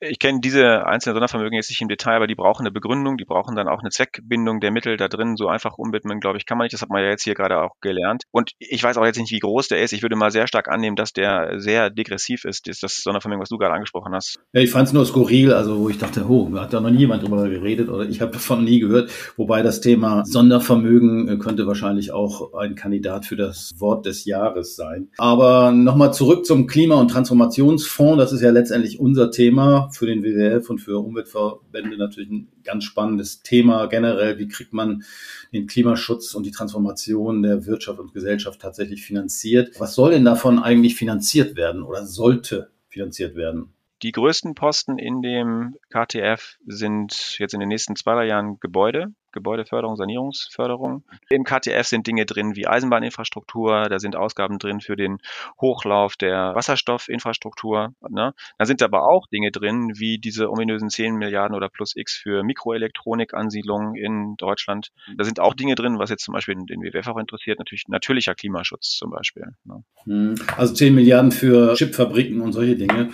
Ich 0.00 0.20
kenne 0.20 0.38
diese 0.40 0.86
einzelnen 0.86 1.16
Sondervermögen 1.16 1.56
jetzt 1.56 1.70
nicht 1.70 1.82
im 1.82 1.88
Detail, 1.88 2.16
aber 2.16 2.28
die 2.28 2.36
brauchen 2.36 2.62
eine 2.62 2.70
Begründung, 2.70 3.16
die 3.16 3.24
brauchen 3.24 3.56
dann 3.56 3.66
auch 3.66 3.80
eine 3.80 3.90
Zweckbindung 3.90 4.60
der 4.60 4.70
Mittel 4.70 4.96
da 4.96 5.08
drin. 5.08 5.36
So 5.36 5.48
einfach 5.48 5.76
umwidmen, 5.76 6.20
glaube 6.20 6.38
ich, 6.38 6.46
kann 6.46 6.56
man 6.56 6.66
nicht. 6.66 6.72
Das 6.72 6.82
hat 6.82 6.88
man 6.88 7.02
ja 7.02 7.10
jetzt 7.10 7.24
hier 7.24 7.34
gerade 7.34 7.60
auch 7.60 7.72
gelernt. 7.80 8.22
Und 8.30 8.52
ich 8.60 8.82
weiß 8.82 8.96
auch 8.96 9.04
jetzt 9.04 9.18
nicht, 9.18 9.32
wie 9.32 9.40
groß 9.40 9.66
der 9.66 9.82
ist. 9.82 9.92
Ich 9.92 10.02
würde 10.02 10.14
mal 10.14 10.30
sehr 10.30 10.46
stark 10.46 10.68
annehmen, 10.68 10.94
dass 10.94 11.12
der 11.12 11.58
sehr 11.58 11.90
degressiv 11.90 12.44
ist, 12.44 12.68
ist 12.68 12.84
das 12.84 12.98
Sondervermögen, 12.98 13.42
was 13.42 13.48
du 13.48 13.58
gerade 13.58 13.74
angesprochen 13.74 14.14
hast. 14.14 14.38
Ja, 14.52 14.60
ich 14.60 14.70
fand 14.70 14.86
es 14.86 14.92
nur 14.92 15.04
skurril, 15.04 15.52
also 15.52 15.80
wo 15.80 15.88
ich 15.88 15.98
dachte, 15.98 16.24
oh, 16.28 16.48
hat 16.54 16.72
da 16.72 16.80
noch 16.80 16.90
nie 16.90 16.98
jemand 16.98 17.24
drüber 17.24 17.48
geredet 17.48 17.88
oder 17.88 18.08
ich 18.08 18.20
habe 18.20 18.30
davon 18.30 18.64
nie 18.64 18.78
gehört. 18.78 19.10
Wobei 19.36 19.62
das 19.62 19.80
Thema 19.80 20.24
Sondervermögen 20.24 21.28
äh, 21.28 21.38
könnte 21.38 21.66
wahrscheinlich 21.66 22.12
auch 22.12 22.54
ein 22.54 22.76
Kandidat 22.76 23.26
für 23.26 23.36
das 23.36 23.72
Wort 23.78 24.06
des 24.06 24.24
Jahres 24.24 24.76
sein. 24.76 25.08
Aber 25.18 25.72
nochmal 25.72 26.12
zurück 26.12 26.46
zum 26.46 26.68
Klima- 26.68 27.00
und 27.00 27.08
Transformationsfonds. 27.08 28.18
Das 28.18 28.32
ist 28.32 28.42
ja 28.42 28.50
letztendlich 28.50 29.00
unser 29.00 29.32
Thema 29.32 29.87
Für 29.92 30.06
den 30.06 30.22
WWF 30.22 30.68
und 30.70 30.78
für 30.78 30.98
Umweltverbände 30.98 31.96
natürlich 31.96 32.30
ein 32.30 32.48
ganz 32.64 32.84
spannendes 32.84 33.42
Thema 33.42 33.86
generell. 33.86 34.38
Wie 34.38 34.48
kriegt 34.48 34.72
man 34.72 35.04
den 35.52 35.66
Klimaschutz 35.66 36.34
und 36.34 36.44
die 36.44 36.50
Transformation 36.50 37.42
der 37.42 37.66
Wirtschaft 37.66 37.98
und 37.98 38.12
Gesellschaft 38.12 38.60
tatsächlich 38.60 39.04
finanziert? 39.04 39.78
Was 39.78 39.94
soll 39.94 40.12
denn 40.12 40.24
davon 40.24 40.58
eigentlich 40.58 40.96
finanziert 40.96 41.56
werden 41.56 41.82
oder 41.82 42.06
sollte 42.06 42.70
finanziert 42.88 43.34
werden? 43.36 43.72
Die 44.02 44.12
größten 44.12 44.54
Posten 44.54 44.96
in 44.98 45.22
dem 45.22 45.74
KTF 45.90 46.56
sind 46.66 47.36
jetzt 47.38 47.54
in 47.54 47.60
den 47.60 47.68
nächsten 47.68 47.96
zwei, 47.96 48.14
drei 48.14 48.26
Jahren 48.26 48.60
Gebäude, 48.60 49.08
Gebäudeförderung, 49.32 49.96
Sanierungsförderung. 49.96 51.04
Im 51.30 51.44
KTF 51.44 51.86
sind 51.86 52.06
Dinge 52.06 52.26
drin 52.26 52.56
wie 52.56 52.66
Eisenbahninfrastruktur, 52.66 53.88
da 53.88 53.98
sind 53.98 54.16
Ausgaben 54.16 54.58
drin 54.58 54.80
für 54.80 54.96
den 54.96 55.18
Hochlauf 55.60 56.16
der 56.16 56.54
Wasserstoffinfrastruktur. 56.54 57.94
Ne? 58.08 58.34
Da 58.58 58.66
sind 58.66 58.82
aber 58.82 59.08
auch 59.08 59.26
Dinge 59.26 59.50
drin 59.50 59.92
wie 59.96 60.18
diese 60.18 60.50
ominösen 60.50 60.90
10 60.90 61.14
Milliarden 61.16 61.56
oder 61.56 61.68
plus 61.68 61.94
X 61.96 62.16
für 62.16 62.42
Mikroelektronikansiedlungen 62.42 63.94
in 63.94 64.36
Deutschland. 64.36 64.88
Da 65.16 65.24
sind 65.24 65.40
auch 65.40 65.54
Dinge 65.54 65.74
drin, 65.74 65.98
was 65.98 66.10
jetzt 66.10 66.24
zum 66.24 66.34
Beispiel 66.34 66.54
den 66.54 66.82
WWF 66.82 67.08
auch 67.08 67.18
interessiert, 67.18 67.58
natürlich 67.58 67.88
natürlicher 67.88 68.34
Klimaschutz 68.34 68.96
zum 68.98 69.10
Beispiel. 69.10 69.44
Ne? 69.64 69.84
Hm. 70.04 70.34
Also 70.56 70.74
10 70.74 70.94
Milliarden 70.94 71.32
für 71.32 71.74
Chipfabriken 71.74 72.40
und 72.40 72.52
solche 72.52 72.76
Dinge 72.76 73.10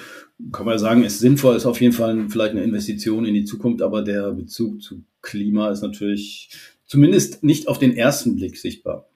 kann 0.52 0.66
man 0.66 0.78
sagen, 0.78 1.04
ist 1.04 1.21
sinnvoll, 1.21 1.56
ist 1.56 1.66
auf 1.66 1.80
jeden 1.80 1.92
Fall 1.92 2.28
vielleicht 2.28 2.52
eine 2.52 2.62
Investition 2.62 3.25
in 3.25 3.35
die 3.35 3.44
Zukunft, 3.44 3.83
aber 3.83 4.02
der 4.02 4.33
Bezug 4.33 4.83
zu 4.83 5.04
Klima 5.24 5.70
ist 5.70 5.82
natürlich 5.82 6.50
zumindest 6.86 7.42
nicht 7.42 7.66
auf 7.66 7.78
den 7.78 7.96
ersten 7.96 8.36
Blick 8.36 8.56
sichtbar. 8.56 9.08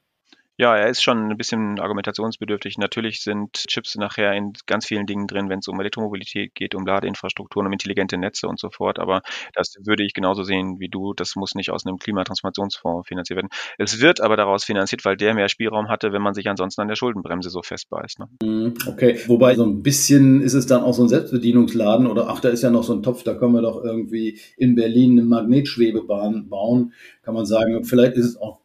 Ja, 0.60 0.76
er 0.76 0.88
ist 0.88 1.04
schon 1.04 1.30
ein 1.30 1.36
bisschen 1.36 1.78
argumentationsbedürftig. 1.78 2.78
Natürlich 2.78 3.22
sind 3.22 3.52
Chips 3.52 3.94
nachher 3.94 4.32
in 4.32 4.54
ganz 4.66 4.86
vielen 4.86 5.06
Dingen 5.06 5.28
drin, 5.28 5.48
wenn 5.48 5.60
es 5.60 5.68
um 5.68 5.78
Elektromobilität 5.78 6.52
geht, 6.56 6.74
um 6.74 6.84
Ladeinfrastrukturen, 6.84 7.68
um 7.68 7.72
intelligente 7.72 8.18
Netze 8.18 8.48
und 8.48 8.58
so 8.58 8.68
fort. 8.68 8.98
Aber 8.98 9.22
das 9.54 9.76
würde 9.84 10.04
ich 10.04 10.14
genauso 10.14 10.42
sehen 10.42 10.80
wie 10.80 10.88
du. 10.88 11.14
Das 11.14 11.36
muss 11.36 11.54
nicht 11.54 11.70
aus 11.70 11.86
einem 11.86 11.98
Klimatransformationsfonds 11.98 13.06
finanziert 13.06 13.36
werden. 13.36 13.50
Es 13.78 14.00
wird 14.00 14.20
aber 14.20 14.36
daraus 14.36 14.64
finanziert, 14.64 15.04
weil 15.04 15.16
der 15.16 15.32
mehr 15.34 15.48
Spielraum 15.48 15.88
hatte, 15.88 16.12
wenn 16.12 16.22
man 16.22 16.34
sich 16.34 16.48
ansonsten 16.48 16.80
an 16.80 16.88
der 16.88 16.96
Schuldenbremse 16.96 17.50
so 17.50 17.62
festbeißt. 17.62 18.18
Ne? 18.18 18.26
Mhm, 18.42 18.74
okay, 18.88 19.16
wobei 19.28 19.54
so 19.54 19.64
ein 19.64 19.84
bisschen 19.84 20.40
ist 20.40 20.54
es 20.54 20.66
dann 20.66 20.82
auch 20.82 20.92
so 20.92 21.02
ein 21.02 21.08
Selbstbedienungsladen 21.08 22.08
oder 22.08 22.30
ach, 22.30 22.40
da 22.40 22.48
ist 22.48 22.62
ja 22.62 22.70
noch 22.70 22.82
so 22.82 22.94
ein 22.94 23.04
Topf, 23.04 23.22
da 23.22 23.34
können 23.34 23.52
wir 23.52 23.62
doch 23.62 23.84
irgendwie 23.84 24.40
in 24.56 24.74
Berlin 24.74 25.12
eine 25.12 25.22
Magnetschwebebahn 25.22 26.48
bauen. 26.48 26.94
Kann 27.22 27.34
man 27.34 27.46
sagen, 27.46 27.84
vielleicht 27.84 28.14
ist 28.14 28.26
es 28.26 28.36
auch 28.36 28.58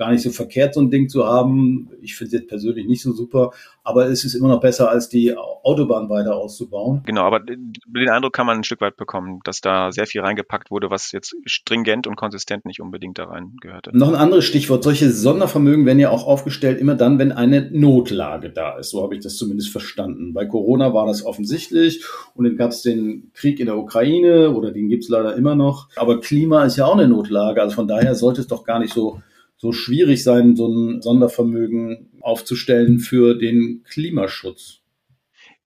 gar 0.00 0.10
nicht 0.12 0.22
so 0.22 0.30
verkehrt, 0.30 0.72
so 0.72 0.80
ein 0.80 0.90
Ding 0.90 1.10
zu 1.10 1.26
haben. 1.26 1.90
Ich 2.00 2.16
finde 2.16 2.28
es 2.28 2.40
jetzt 2.40 2.48
persönlich 2.48 2.86
nicht 2.86 3.02
so 3.02 3.12
super, 3.12 3.50
aber 3.84 4.06
es 4.06 4.24
ist 4.24 4.32
immer 4.32 4.48
noch 4.48 4.62
besser, 4.62 4.90
als 4.90 5.10
die 5.10 5.36
Autobahn 5.36 6.08
weiter 6.08 6.36
auszubauen. 6.36 7.02
Genau, 7.04 7.20
aber 7.20 7.40
den 7.40 8.08
Eindruck 8.08 8.32
kann 8.32 8.46
man 8.46 8.56
ein 8.56 8.64
Stück 8.64 8.80
weit 8.80 8.96
bekommen, 8.96 9.40
dass 9.44 9.60
da 9.60 9.92
sehr 9.92 10.06
viel 10.06 10.22
reingepackt 10.22 10.70
wurde, 10.70 10.90
was 10.90 11.12
jetzt 11.12 11.36
stringent 11.44 12.06
und 12.06 12.16
konsistent 12.16 12.64
nicht 12.64 12.80
unbedingt 12.80 13.18
da 13.18 13.24
rein 13.24 13.56
gehörte. 13.60 13.90
Noch 13.92 14.08
ein 14.08 14.14
anderes 14.14 14.46
Stichwort. 14.46 14.82
Solche 14.82 15.10
Sondervermögen 15.10 15.84
werden 15.84 15.98
ja 15.98 16.08
auch 16.08 16.26
aufgestellt 16.26 16.80
immer 16.80 16.94
dann, 16.94 17.18
wenn 17.18 17.30
eine 17.30 17.70
Notlage 17.70 18.48
da 18.48 18.78
ist. 18.78 18.88
So 18.90 19.02
habe 19.02 19.14
ich 19.14 19.22
das 19.22 19.36
zumindest 19.36 19.68
verstanden. 19.68 20.32
Bei 20.32 20.46
Corona 20.46 20.94
war 20.94 21.04
das 21.04 21.26
offensichtlich 21.26 22.06
und 22.34 22.44
dann 22.44 22.56
gab 22.56 22.70
es 22.70 22.80
den 22.80 23.32
Krieg 23.34 23.60
in 23.60 23.66
der 23.66 23.76
Ukraine 23.76 24.52
oder 24.52 24.70
den 24.70 24.88
gibt 24.88 25.04
es 25.04 25.10
leider 25.10 25.36
immer 25.36 25.56
noch. 25.56 25.88
Aber 25.96 26.20
Klima 26.20 26.64
ist 26.64 26.78
ja 26.78 26.86
auch 26.86 26.96
eine 26.96 27.06
Notlage. 27.06 27.60
Also 27.60 27.74
von 27.74 27.86
daher 27.86 28.14
sollte 28.14 28.40
es 28.40 28.46
doch 28.46 28.64
gar 28.64 28.78
nicht 28.78 28.94
so 28.94 29.20
so 29.60 29.72
schwierig 29.72 30.24
sein, 30.24 30.56
so 30.56 30.66
ein 30.68 31.02
Sondervermögen 31.02 32.08
aufzustellen 32.20 32.98
für 32.98 33.34
den 33.34 33.84
Klimaschutz? 33.84 34.80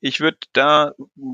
Ich 0.00 0.20
würde 0.20 0.36
da 0.52 0.92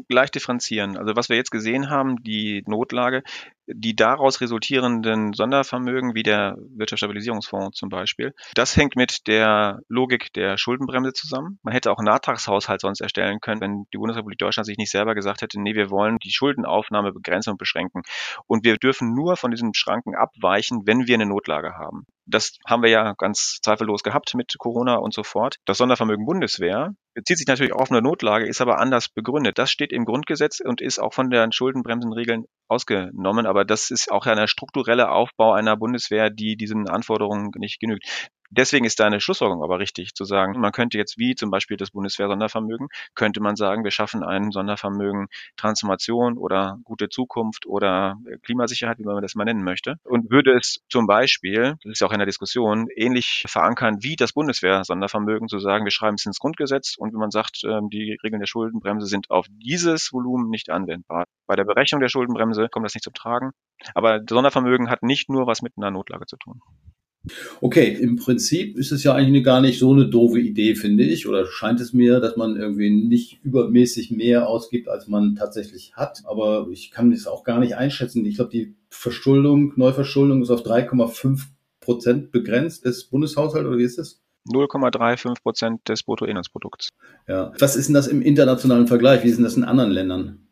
gleich 0.09 0.31
differenzieren. 0.31 0.97
Also 0.97 1.17
was 1.17 1.29
wir 1.29 1.37
jetzt 1.37 1.51
gesehen 1.51 1.91
haben, 1.91 2.23
die 2.23 2.63
Notlage, 2.67 3.25
die 3.67 3.97
daraus 3.97 4.41
resultierenden 4.41 5.33
Sondervermögen, 5.33 6.15
wie 6.15 6.23
der 6.23 6.57
Wirtschaftsstabilisierungsfonds 6.77 7.77
zum 7.77 7.89
Beispiel, 7.89 8.33
das 8.55 8.77
hängt 8.77 8.95
mit 8.95 9.27
der 9.27 9.81
Logik 9.89 10.33
der 10.35 10.57
Schuldenbremse 10.57 11.13
zusammen. 11.15 11.59
Man 11.65 11.73
hätte 11.73 11.91
auch 11.91 11.99
einen 11.99 12.07
Nachtragshaushalt 12.07 12.81
sonst 12.81 13.01
erstellen 13.01 13.41
können, 13.41 13.61
wenn 13.61 13.87
die 13.93 13.99
Bundesrepublik 13.99 14.39
Deutschland 14.39 14.67
sich 14.67 14.79
nicht 14.79 14.93
selber 14.93 15.17
gesagt 15.17 15.43
hätte, 15.43 15.61
nee, 15.61 15.75
wir 15.75 15.91
wollen 15.91 16.19
die 16.23 16.31
Schuldenaufnahme 16.31 17.13
begrenzen 17.13 17.51
und 17.51 17.59
beschränken. 17.59 18.03
Und 18.47 18.65
wir 18.65 18.77
dürfen 18.77 19.15
nur 19.15 19.37
von 19.37 19.51
diesen 19.51 19.75
Schranken 19.75 20.15
abweichen, 20.15 20.83
wenn 20.85 21.09
wir 21.09 21.15
eine 21.15 21.27
Notlage 21.27 21.73
haben. 21.73 22.07
Das 22.31 22.59
haben 22.67 22.83
wir 22.83 22.91
ja 22.91 23.15
ganz 23.19 23.59
zweifellos 23.63 24.03
gehabt 24.03 24.35
mit 24.35 24.55
Corona 24.59 24.97
und 24.97 25.13
so 25.13 25.23
fort. 25.23 25.57
Das 25.65 25.79
Sondervermögen 25.79 26.25
Bundeswehr 26.25 26.95
bezieht 27.15 27.39
sich 27.39 27.47
natürlich 27.47 27.73
auf 27.73 27.91
eine 27.91 28.03
Notlage, 28.03 28.47
ist 28.47 28.61
aber 28.61 28.79
anders 28.79 29.09
begründet. 29.09 29.59
Das 29.59 29.71
steht 29.71 29.93
im 29.93 30.05
Grundgesetz 30.05 30.61
und 30.61 30.81
ist 30.81 30.99
auch 30.99 31.13
von 31.13 31.31
den 31.31 31.53
Schuldenbremsenregeln 31.53 32.45
ausgenommen. 32.69 33.47
Aber 33.47 33.65
das 33.65 33.91
ist 33.91 34.11
auch 34.11 34.27
ein 34.27 34.49
struktureller 34.49 35.13
Aufbau 35.13 35.53
einer 35.53 35.77
Bundeswehr, 35.77 36.31
die 36.31 36.57
diesen 36.57 36.89
Anforderungen 36.89 37.51
nicht 37.57 37.81
genügt. 37.81 38.31
Deswegen 38.51 38.85
ist 38.85 38.99
deine 38.99 39.21
Schlussfolgerung 39.21 39.63
aber 39.63 39.79
richtig, 39.79 40.15
zu 40.15 40.25
sagen, 40.25 40.59
man 40.59 40.73
könnte 40.73 40.99
jetzt 40.99 41.19
wie 41.19 41.35
zum 41.37 41.51
Beispiel 41.51 41.77
das 41.77 41.93
Bundeswehr-Sondervermögen, 41.93 42.89
könnte 43.15 43.41
man 43.41 43.55
sagen, 43.55 43.85
wir 43.85 43.93
schaffen 43.93 44.25
ein 44.25 44.51
Sondervermögen 44.51 45.29
Transformation 45.57 46.37
oder 46.37 46.79
gute 46.85 47.09
Zukunft 47.09 47.67
oder 47.67 48.17
Klimasicherheit, 48.43 48.99
wie 48.99 49.05
man 49.05 49.23
das 49.23 49.37
mal 49.37 49.45
nennen 49.45 49.63
möchte, 49.63 49.97
und 50.03 50.31
würde 50.31 50.57
es 50.57 50.81
zum 50.89 51.07
Beispiel, 51.07 51.77
das 51.85 51.93
ist 51.93 52.03
auch 52.03 52.13
in 52.13 52.19
der 52.19 52.27
Diskussion, 52.27 52.89
ähnlich 52.97 53.45
verankern 53.47 53.99
wie 54.03 54.17
das 54.17 54.33
Bundeswehr-Sondervermögen, 54.33 55.49
zu 55.49 55.61
sagen, 55.61 55.85
wir 55.85 55.93
schreiben 55.93 56.17
es 56.17 56.27
ins 56.27 56.41
Grundgesetz 56.41 56.97
und 56.99 57.13
wenn 57.13 57.21
man 57.21 57.31
sagt, 57.31 57.63
ähm, 57.65 57.89
die 57.89 58.19
Regeln 58.25 58.41
der 58.41 58.47
Schuldenbremse 58.47 59.07
sind 59.07 59.31
auf 59.31 59.47
dieses 59.49 60.13
Volumen 60.13 60.51
nicht 60.51 60.71
anwendbar. 60.71 61.25
Bei 61.47 61.55
der 61.57 61.65
Berechnung 61.65 62.01
der 62.01 62.09
Schuldenbremse 62.09 62.69
kommt 62.69 62.85
das 62.85 62.95
nicht 62.95 63.05
zum 63.05 63.15
Tragen. 63.15 63.53
Aber 63.95 64.21
Sondervermögen 64.29 64.91
hat 64.91 65.03
nicht 65.03 65.31
nur 65.31 65.47
was 65.47 65.63
mit 65.63 65.75
einer 65.77 65.91
Notlage 65.91 66.27
zu 66.27 66.37
tun. 66.37 66.61
Okay, 67.61 67.97
im 68.01 68.17
Prinzip 68.17 68.79
ist 68.79 68.93
es 68.93 69.05
ja 69.05 69.15
eigentlich 69.15 69.45
gar 69.45 69.61
nicht 69.61 69.79
so 69.79 69.93
eine 69.93 70.07
doofe 70.07 70.41
Idee, 70.41 70.75
finde 70.75 71.05
ich, 71.05 71.29
oder 71.29 71.47
scheint 71.47 71.81
es 71.81 71.93
mir, 71.93 72.19
dass 72.19 72.37
man 72.37 72.57
irgendwie 72.57 72.91
nicht 72.91 73.41
übermäßig 73.45 74.11
mehr 74.11 74.49
ausgibt, 74.49 74.89
als 74.89 75.07
man 75.07 75.37
tatsächlich 75.37 75.95
hat. 75.95 76.23
Aber 76.25 76.69
ich 76.71 76.91
kann 76.91 77.11
das 77.11 77.27
auch 77.27 77.45
gar 77.45 77.61
nicht 77.61 77.77
einschätzen. 77.77 78.25
Ich 78.25 78.37
glaube, 78.37 78.51
die 78.51 78.75
Verschuldung, 78.89 79.75
Neuverschuldung 79.77 80.43
ist 80.43 80.51
auf 80.51 80.65
3,5 80.65 81.43
Prozent 81.81 82.31
begrenzt 82.31 82.85
des 82.85 83.05
Bundeshaushalts, 83.05 83.67
oder 83.67 83.79
wie 83.79 83.85
ist 83.85 83.99
das? 83.99 84.21
0,35 84.49 85.43
Prozent 85.43 85.89
des 85.89 86.03
Bruttoinlandsprodukts. 86.03 86.91
Ja. 87.29 87.53
Was 87.59 87.77
ist 87.77 87.89
denn 87.89 87.95
das 87.95 88.07
im 88.07 88.23
internationalen 88.23 88.87
Vergleich? 88.87 89.23
Wie 89.23 89.29
ist 89.29 89.37
denn 89.37 89.45
das 89.45 89.57
in 89.57 89.65
anderen 89.65 89.91
Ländern? 89.91 90.47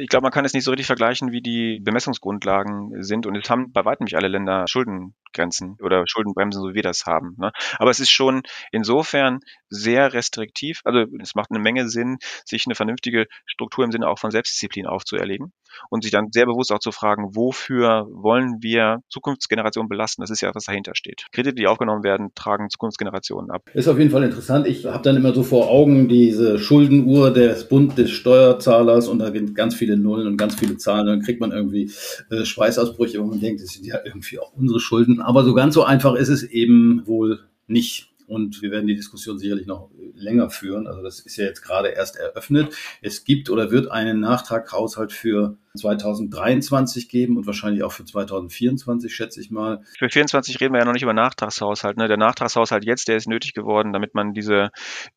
Ich 0.00 0.08
glaube, 0.08 0.22
man 0.22 0.30
kann 0.30 0.44
es 0.44 0.54
nicht 0.54 0.62
so 0.62 0.70
richtig 0.70 0.86
vergleichen, 0.86 1.32
wie 1.32 1.42
die 1.42 1.80
Bemessungsgrundlagen 1.80 3.02
sind. 3.02 3.26
Und 3.26 3.34
es 3.34 3.50
haben 3.50 3.72
bei 3.72 3.84
weitem 3.84 4.04
nicht 4.04 4.14
alle 4.14 4.28
Länder 4.28 4.64
Schuldengrenzen 4.68 5.76
oder 5.82 6.04
Schuldenbremsen, 6.06 6.62
so 6.62 6.68
wie 6.68 6.74
wir 6.74 6.84
das 6.84 7.04
haben. 7.04 7.34
Ne? 7.36 7.50
Aber 7.78 7.90
es 7.90 7.98
ist 7.98 8.10
schon 8.10 8.42
insofern 8.70 9.40
sehr 9.70 10.12
restriktiv. 10.12 10.82
Also 10.84 11.04
es 11.20 11.34
macht 11.34 11.50
eine 11.50 11.58
Menge 11.58 11.88
Sinn, 11.88 12.18
sich 12.44 12.64
eine 12.66 12.76
vernünftige 12.76 13.26
Struktur 13.44 13.84
im 13.84 13.90
Sinne 13.90 14.08
auch 14.08 14.20
von 14.20 14.30
Selbstdisziplin 14.30 14.86
aufzuerlegen 14.86 15.52
und 15.90 16.02
sich 16.02 16.12
dann 16.12 16.28
sehr 16.32 16.46
bewusst 16.46 16.72
auch 16.72 16.78
zu 16.78 16.92
fragen, 16.92 17.34
wofür 17.34 18.06
wollen 18.10 18.58
wir 18.60 19.00
Zukunftsgenerationen 19.08 19.88
belasten? 19.88 20.22
Das 20.22 20.30
ist 20.30 20.40
ja, 20.40 20.50
was 20.54 20.64
dahinter 20.64 20.94
steht. 20.94 21.26
Kredite, 21.32 21.54
die 21.54 21.66
aufgenommen 21.66 22.02
werden, 22.02 22.30
tragen 22.34 22.70
Zukunftsgenerationen 22.70 23.50
ab. 23.50 23.62
Ist 23.74 23.88
auf 23.88 23.98
jeden 23.98 24.10
Fall 24.10 24.24
interessant. 24.24 24.66
Ich 24.66 24.84
habe 24.86 25.02
dann 25.02 25.16
immer 25.16 25.34
so 25.34 25.42
vor 25.42 25.68
Augen 25.68 26.08
diese 26.08 26.58
Schuldenuhr 26.58 27.32
des 27.32 27.68
Bund 27.68 27.98
des 27.98 28.10
Steuerzahlers 28.10 29.08
und 29.08 29.18
da 29.18 29.30
sind 29.32 29.54
ganz 29.54 29.74
viele 29.74 29.96
Nullen 29.96 30.26
und 30.26 30.36
ganz 30.36 30.54
viele 30.54 30.76
Zahlen. 30.76 31.06
Dann 31.06 31.22
kriegt 31.22 31.40
man 31.40 31.52
irgendwie 31.52 31.90
äh, 32.30 32.44
Schweißausbrüche, 32.44 33.20
wo 33.20 33.26
man 33.26 33.40
denkt, 33.40 33.62
das 33.62 33.70
sind 33.70 33.86
ja 33.86 33.98
irgendwie 34.04 34.38
auch 34.38 34.52
unsere 34.54 34.80
Schulden. 34.80 35.20
Aber 35.20 35.44
so 35.44 35.54
ganz 35.54 35.74
so 35.74 35.84
einfach 35.84 36.14
ist 36.14 36.28
es 36.28 36.42
eben 36.42 37.02
wohl 37.06 37.40
nicht. 37.66 38.10
Und 38.28 38.60
wir 38.60 38.70
werden 38.70 38.86
die 38.86 38.94
Diskussion 38.94 39.38
sicherlich 39.38 39.66
noch 39.66 39.90
länger 40.14 40.50
führen. 40.50 40.86
Also 40.86 41.02
das 41.02 41.20
ist 41.20 41.36
ja 41.36 41.46
jetzt 41.46 41.62
gerade 41.62 41.88
erst 41.88 42.16
eröffnet. 42.16 42.74
Es 43.00 43.24
gibt 43.24 43.48
oder 43.48 43.70
wird 43.70 43.90
einen 43.90 44.20
Nachtraghaushalt 44.20 45.12
für 45.12 45.56
2023 45.76 47.08
geben 47.08 47.36
und 47.36 47.46
wahrscheinlich 47.46 47.82
auch 47.82 47.92
für 47.92 48.04
2024, 48.04 49.14
schätze 49.14 49.40
ich 49.40 49.50
mal. 49.50 49.80
Für 49.98 50.08
2024 50.08 50.60
reden 50.60 50.74
wir 50.74 50.80
ja 50.80 50.84
noch 50.84 50.92
nicht 50.92 51.02
über 51.02 51.14
Nachtragshaushalt. 51.14 51.96
Ne? 51.96 52.08
Der 52.08 52.16
Nachtragshaushalt 52.16 52.84
jetzt, 52.84 53.08
der 53.08 53.16
ist 53.16 53.28
nötig 53.28 53.54
geworden, 53.54 53.92
damit 53.92 54.14
man 54.14 54.32
diese 54.32 54.70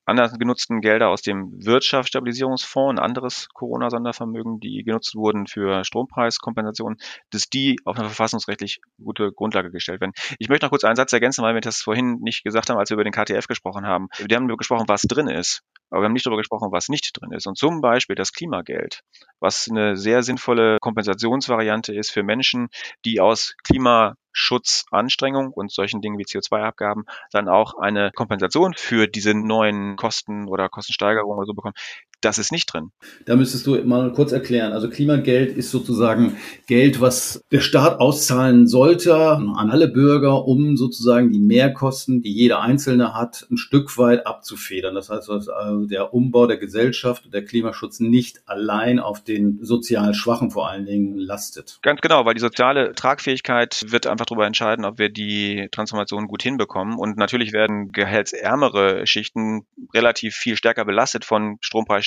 anders 0.06 0.38
genutzten 0.38 0.82
Gelder 0.82 1.10
aus 1.10 1.22
dem 1.22 1.52
Wirtschaftsstabilisierungsfonds, 1.64 3.00
ein 3.00 3.04
anderes 3.04 3.48
Corona-Sondervermögen, 3.54 4.60
die 4.60 4.84
genutzt 4.84 5.16
wurden 5.16 5.48
für 5.48 5.84
Strompreiskompensation, 5.84 6.98
dass 7.32 7.50
die 7.50 7.78
auf 7.86 7.98
eine 7.98 8.08
verfassungsrechtlich 8.08 8.80
gute 9.02 9.32
Grundlage 9.32 9.72
gestellt 9.72 10.02
werden. 10.02 10.14
Ich 10.40 10.50
möchte 10.50 10.66
noch 10.66 10.72
kurz 10.72 10.84
einen 10.84 10.96
Satz 10.96 11.14
ergänzen, 11.14 11.44
weil 11.44 11.54
wir 11.54 11.62
das 11.62 11.78
vorhin 11.78 12.20
nicht 12.22 12.44
gesagt 12.44 12.70
haben, 12.70 12.78
als 12.78 12.90
wir 12.90 12.96
über 12.96 13.04
den 13.04 13.14
KTF 13.14 13.48
gesprochen 13.48 13.86
haben. 13.86 14.08
Wir 14.28 14.38
haben 14.38 14.48
gesprochen, 14.58 14.86
was 14.88 15.02
drin 15.02 15.28
ist. 15.28 15.64
Aber 15.92 16.02
wir 16.02 16.06
haben 16.06 16.14
nicht 16.14 16.26
darüber 16.26 16.42
gesprochen, 16.42 16.72
was 16.72 16.90
nicht 16.90 17.12
drin 17.20 17.32
ist. 17.32 17.46
Und 17.48 17.58
zum 17.58 17.82
Beispiel 17.82 18.16
das 18.16 18.32
Klimageld, 18.32 19.04
was 19.40 19.68
eine 19.70 19.98
sehr 19.98 20.24
sinnvolle 20.24 20.78
Kompensationsvariante 20.80 21.94
ist 21.94 22.12
für 22.12 22.24
Menschen, 22.24 22.70
die 23.06 23.20
aus 23.20 23.56
Klimaschutzanstrengung 23.64 25.52
und 25.52 25.72
solchen 25.72 26.02
Dingen 26.02 26.18
wie 26.18 26.24
CO2-Abgaben 26.24 27.04
dann 27.32 27.50
auch 27.50 27.76
eine 27.78 28.12
Kompensation 28.16 28.74
für 28.74 29.08
diese 29.08 29.34
neuen 29.34 29.98
Kosten 29.98 30.48
oder 30.48 30.70
Kostensteigerungen 30.70 31.38
oder 31.38 31.46
so 31.46 31.54
bekommen 31.54 31.76
das 32.22 32.38
ist 32.38 32.52
nicht 32.52 32.72
drin. 32.72 32.92
Da 33.26 33.36
müsstest 33.36 33.68
du 33.68 33.76
mal 33.84 34.12
kurz 34.14 34.32
erklären. 34.32 34.74
Also 34.74 34.90
Klimageld 34.90 35.56
ist 35.58 35.72
sozusagen 35.72 36.38
Geld, 36.68 37.02
was 37.02 37.44
der 37.52 37.62
Staat 37.62 38.00
auszahlen 38.00 38.68
sollte 38.68 39.16
an 39.16 39.70
alle 39.70 39.88
Bürger, 39.88 40.46
um 40.46 40.78
sozusagen 40.78 41.32
die 41.32 41.40
Mehrkosten, 41.40 42.22
die 42.22 42.32
jeder 42.32 42.62
Einzelne 42.62 43.14
hat, 43.14 43.48
ein 43.52 43.58
Stück 43.58 43.98
weit 43.98 44.26
abzufedern. 44.28 44.96
Das 44.96 45.10
heißt, 45.10 45.30
dass 45.30 45.50
also 45.50 45.86
der 45.86 46.14
Umbau 46.14 46.48
der 46.48 46.58
Gesellschaft 46.58 47.26
und 47.26 47.34
der 47.34 47.44
Klimaschutz 47.44 48.00
nicht 48.00 48.42
allein 48.48 49.00
auf 49.00 49.24
den 49.24 49.60
sozial 49.62 50.14
Schwachen 50.14 50.52
vor 50.52 50.70
allen 50.70 50.86
Dingen 50.86 51.18
lastet. 51.18 51.80
Ganz 51.82 52.02
genau, 52.02 52.26
weil 52.26 52.36
die 52.36 52.42
soziale 52.42 52.94
Tragfähigkeit 52.94 53.86
wird 53.88 54.08
einfach 54.08 54.26
darüber 54.26 54.46
entscheiden, 54.46 54.86
ob 54.86 55.00
wir 55.00 55.10
die 55.10 55.68
Transformation 55.72 56.28
gut 56.28 56.44
hinbekommen. 56.44 56.98
Und 56.98 57.18
natürlich 57.18 57.54
werden 57.54 57.92
gehaltsärmere 57.92 59.08
Schichten 59.08 59.66
relativ 59.94 60.36
viel 60.36 60.56
stärker 60.56 60.86
belastet 60.86 61.26
von 61.26 61.58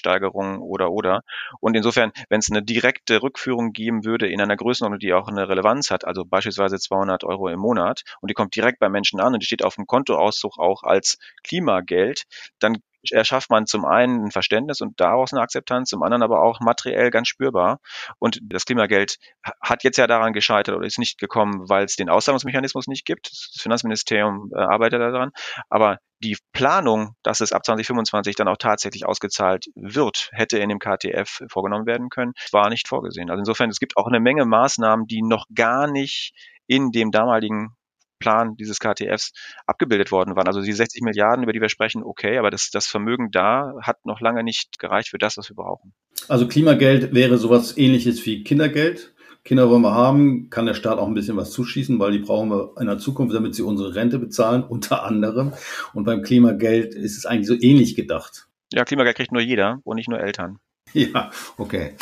Strompreissteigerungen 0.05 0.61
oder 0.61 0.91
oder. 0.91 1.23
Und 1.61 1.77
insofern, 1.77 2.13
wenn 2.29 2.41
es 2.41 2.51
eine 2.51 2.63
direkte 2.63 3.23
Rückführung 3.23 3.73
geben 3.73 4.05
würde 4.05 4.29
in 4.29 4.41
einer 4.41 4.57
Größenordnung, 4.57 4.99
die 4.99 5.13
auch 5.13 5.29
eine 5.29 5.49
Relevanz 5.49 5.91
hat, 5.91 6.05
also 6.05 6.25
beispielsweise 6.25 6.79
200 6.79 7.25
Euro 7.25 7.49
im 7.49 7.59
Monat 7.59 8.03
und 8.21 8.31
die 8.31 8.35
kommt 8.35 8.55
direkt 8.55 8.79
bei 8.79 8.89
Menschen 8.89 9.21
an 9.21 9.35
und 9.35 9.41
die 9.41 9.47
steht 9.47 9.65
auf 9.65 9.77
dem 9.77 9.87
Kontoauszug 9.87 10.59
auch 10.59 10.83
als 10.83 11.19
Klimageld, 11.43 12.25
dann 12.59 12.79
erschafft 13.13 13.51
man 13.51 13.67
zum 13.67 13.85
einen 13.85 14.27
ein 14.27 14.31
Verständnis 14.31 14.81
und 14.81 15.01
daraus 15.01 15.33
eine 15.33 15.43
Akzeptanz, 15.43 15.91
zum 15.91 16.03
anderen 16.03 16.23
aber 16.23 16.43
auch 16.43 16.61
materiell 16.61 17.11
ganz 17.11 17.29
spürbar. 17.29 17.81
Und 18.19 18.41
das 18.43 18.65
Klimageld 18.65 19.19
hat 19.61 19.85
jetzt 19.85 19.99
ja 19.99 20.07
daran 20.07 20.33
gescheitert 20.33 20.77
oder 20.77 20.87
ist 20.87 20.99
nicht 20.99 21.19
gekommen, 21.19 21.69
weil 21.69 21.85
es 21.85 21.97
den 21.97 22.09
Auszahlungsmechanismus 22.09 22.87
nicht 22.87 23.05
gibt. 23.05 23.31
Das 23.31 23.61
Finanzministerium 23.61 24.51
äh, 24.55 24.61
arbeitet 24.61 25.01
daran. 25.01 25.31
Aber 25.69 25.99
die 26.23 26.37
Planung, 26.53 27.15
dass 27.23 27.41
es 27.41 27.53
ab 27.53 27.65
2025 27.65 28.35
dann 28.37 28.49
auch 28.49 28.57
tatsächlich 28.57 29.07
ausgezahlt 29.07 29.67
wird, 29.75 30.31
hätte 30.33 30.59
in 30.59 30.69
dem 30.69 30.79
KTF 30.79 31.43
vorgenommen 31.49 31.87
werden 31.87 32.09
können, 32.09 32.33
war 32.51 32.71
nicht 32.71 32.89
vorgesehen. 32.89 33.31
Also 33.31 33.41
insofern, 33.41 33.71
es 33.71 33.79
gibt 33.79 33.97
auch 33.97 34.07
eine 34.07 34.21
Menge 34.21 34.47
Maßnahmen, 34.47 35.07
die 35.07 35.23
noch 35.23 35.47
gar 35.55 35.87
nicht 35.87 36.33
in 36.67 36.91
dem 36.93 37.11
damaligen 37.11 37.74
Plan 38.25 38.57
dieses 38.57 38.79
KTFs 38.79 39.33
abgebildet 39.67 40.11
worden 40.11 40.35
waren. 40.35 40.47
Also 40.47 40.63
die 40.63 40.73
60 40.73 41.03
Milliarden, 41.03 41.43
über 41.43 41.53
die 41.53 41.61
wir 41.61 41.69
sprechen, 41.69 42.03
okay, 42.03 42.39
aber 42.39 42.51
das, 42.51 42.71
das 42.71 42.87
Vermögen 42.87 43.31
da 43.31 43.75
hat 43.83 44.07
noch 44.07 44.23
lange 44.23 44.43
nicht 44.43 44.79
gereicht 44.79 45.11
für 45.11 45.19
das, 45.19 45.37
was 45.37 45.51
wir 45.51 45.57
brauchen. 45.57 45.93
Also 46.27 46.49
Klimageld 46.49 47.15
wäre 47.15 47.37
sowas 47.37 47.77
ähnliches 47.77 48.25
wie 48.25 48.43
Kindergeld. 48.43 49.13
Kinder 49.45 49.69
wollen 49.69 49.83
wir 49.83 49.93
haben, 49.93 50.49
kann 50.49 50.65
der 50.65 50.73
Staat 50.73 50.99
auch 50.99 51.07
ein 51.07 51.13
bisschen 51.13 51.37
was 51.37 51.51
zuschießen, 51.51 51.99
weil 51.99 52.13
die 52.13 52.21
brauchen 52.21 52.49
wir 52.49 52.73
in 52.81 52.87
der 52.87 52.97
Zukunft, 52.97 53.35
damit 53.35 53.55
sie 53.55 53.63
unsere 53.63 53.95
Rente 53.95 54.19
bezahlen, 54.19 54.65
unter 54.69 55.05
anderem. 55.05 55.53
Und 55.93 56.05
beim 56.05 56.23
Klimageld 56.23 56.95
ist 56.95 57.19
es 57.19 57.27
eigentlich 57.27 57.49
so 57.49 57.55
ähnlich 57.61 57.95
gedacht. 57.95 58.49
Ja, 58.73 58.85
Klimageld 58.85 59.17
kriegt 59.17 59.33
nur 59.33 59.43
jeder 59.43 59.81
und 59.85 59.97
nicht 59.97 60.09
nur 60.09 60.19
Eltern. 60.19 60.61
Ja, 61.15 61.31
okay. 61.59 61.95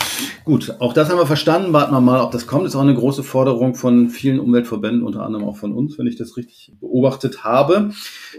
Gut, 0.45 0.75
auch 0.79 0.93
das 0.93 1.09
haben 1.09 1.17
wir 1.17 1.27
verstanden. 1.27 1.73
Warten 1.73 1.95
wir 1.95 2.01
mal, 2.03 2.21
ob 2.21 2.31
das 2.31 2.47
kommt. 2.47 2.67
Ist 2.67 2.77
auch 2.77 2.83
eine 2.83 2.95
große 2.95 3.23
Forderung 3.23 3.75
von 3.75 4.11
vielen 4.11 4.39
Umweltverbänden, 4.39 5.03
unter 5.03 5.25
anderem 5.25 5.47
auch 5.49 5.57
von 5.57 5.73
uns, 5.73 5.99
wenn 5.99 6.07
ich 6.07 6.17
das 6.17 6.37
richtig 6.37 6.73
beobachtet 6.79 7.43
habe. 7.43 7.93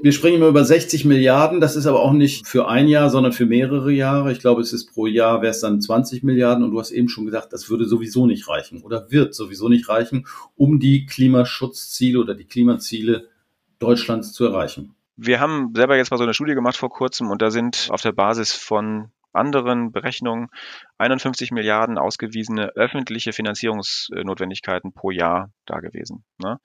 Wir 0.04 0.12
sprechen 0.12 0.36
immer 0.36 0.48
über 0.48 0.64
60 0.64 1.06
Milliarden. 1.06 1.60
Das 1.60 1.76
ist 1.76 1.88
aber 1.88 2.02
auch 2.02 2.14
nicht 2.14 2.48
für 2.48 2.68
ein 2.68 2.88
Jahr, 2.88 3.10
sondern 3.10 3.34
für 3.34 3.48
mehrere 3.48 3.92
Jahre. 3.92 4.32
Ich 4.32 4.40
glaube, 4.40 4.62
es 4.62 4.74
ist 4.74 4.94
pro 4.94 5.08
Jahr 5.08 5.42
wäre 5.42 5.52
es 5.52 5.60
dann 5.60 5.82
20 5.82 6.22
Milliarden. 6.22 6.64
Und 6.64 6.70
du 6.70 6.80
hast 6.80 6.92
eben 6.92 7.10
schon 7.10 7.26
gesagt, 7.26 7.52
das 7.52 7.72
würde 7.72 7.86
sowieso 7.86 8.28
nicht 8.28 8.48
reichen 8.48 8.84
oder 8.84 9.10
wird 9.10 9.34
sowieso 9.34 9.70
nicht 9.70 9.90
reichen, 9.90 10.28
um 10.56 10.80
die 10.80 11.08
Klimaschutzziele 11.08 12.20
oder 12.20 12.36
die 12.36 12.46
Klimaziele 12.46 13.28
Deutschlands 13.80 14.34
zu 14.34 14.46
erreichen. 14.46 14.94
Wir 15.16 15.40
haben 15.40 15.74
selber 15.76 15.98
jetzt 15.98 16.12
mal 16.12 16.18
so 16.18 16.24
eine 16.24 16.34
Studie 16.36 16.54
gemacht 16.54 16.78
vor 16.78 16.90
kurzem 16.90 17.32
und 17.32 17.42
da 17.42 17.50
sind 17.50 17.88
auf 17.90 18.02
der 18.02 18.12
Basis 18.12 18.54
von 18.54 19.10
anderen 19.34 19.92
Berechnungen 19.92 20.48
51 20.98 21.52
Milliarden 21.52 21.98
ausgewiesene 21.98 22.72
öffentliche 22.76 23.34
Finanzierungsnotwendigkeiten 23.34 24.94
pro 24.94 25.12
Jahr 25.12 25.50
da 25.66 25.80
gewesen. 25.80 26.24
Ne? 26.38 26.58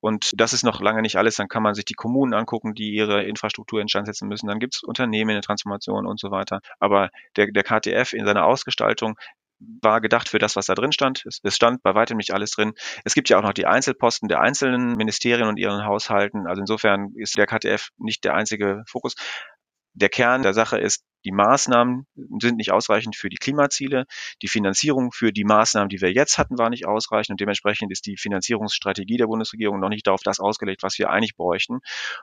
Und 0.00 0.30
das 0.34 0.52
ist 0.52 0.64
noch 0.64 0.80
lange 0.80 1.02
nicht 1.02 1.16
alles. 1.16 1.36
Dann 1.36 1.48
kann 1.48 1.62
man 1.62 1.74
sich 1.74 1.84
die 1.84 1.94
Kommunen 1.94 2.34
angucken, 2.34 2.74
die 2.74 2.92
ihre 2.92 3.24
Infrastruktur 3.24 3.80
instand 3.80 4.06
setzen 4.06 4.28
müssen. 4.28 4.46
Dann 4.46 4.60
gibt 4.60 4.76
es 4.76 4.82
Unternehmen 4.82 5.30
in 5.30 5.36
der 5.36 5.42
Transformation 5.42 6.06
und 6.06 6.20
so 6.20 6.30
weiter. 6.30 6.60
Aber 6.78 7.10
der, 7.36 7.48
der 7.48 7.62
KTF 7.62 8.12
in 8.12 8.24
seiner 8.24 8.44
Ausgestaltung 8.46 9.16
war 9.80 10.00
gedacht 10.00 10.28
für 10.28 10.38
das, 10.38 10.56
was 10.56 10.66
da 10.66 10.74
drin 10.74 10.92
stand. 10.92 11.24
Es, 11.26 11.40
es, 11.42 11.54
stand 11.54 11.82
bei 11.82 11.94
weitem 11.94 12.16
nicht 12.16 12.32
alles 12.32 12.50
drin. 12.50 12.72
Es 13.04 13.14
gibt 13.14 13.28
ja 13.28 13.38
auch 13.38 13.42
noch 13.42 13.52
die 13.52 13.66
Einzelposten 13.66 14.28
der 14.28 14.40
einzelnen 14.40 14.92
Ministerien 14.92 15.48
und 15.48 15.58
ihren 15.58 15.84
Haushalten. 15.84 16.46
Also 16.46 16.60
insofern 16.60 17.12
ist 17.16 17.36
der 17.36 17.46
KTF 17.46 17.88
nicht 17.98 18.24
der 18.24 18.34
einzige 18.34 18.82
Fokus. 18.86 19.14
Der 19.94 20.08
Kern 20.08 20.42
der 20.42 20.54
Sache 20.54 20.78
ist, 20.78 21.04
die 21.24 21.32
Maßnahmen 21.32 22.06
sind 22.40 22.56
nicht 22.56 22.72
ausreichend 22.72 23.16
für 23.16 23.28
die 23.28 23.36
Klimaziele. 23.36 24.06
Die 24.42 24.48
Finanzierung 24.48 25.12
für 25.12 25.32
die 25.32 25.44
Maßnahmen, 25.44 25.88
die 25.88 26.00
wir 26.00 26.12
jetzt 26.12 26.38
hatten, 26.38 26.58
war 26.58 26.70
nicht 26.70 26.86
ausreichend 26.86 27.30
und 27.30 27.40
dementsprechend 27.40 27.92
ist 27.92 28.06
die 28.06 28.16
Finanzierungsstrategie 28.16 29.18
der 29.18 29.28
Bundesregierung 29.28 29.78
noch 29.78 29.88
nicht 29.88 30.06
darauf 30.06 30.22
das 30.22 30.40
ausgelegt, 30.40 30.82
was 30.82 30.98
wir 30.98 31.10
eigentlich 31.10 31.36
bräuchten. 31.36 31.80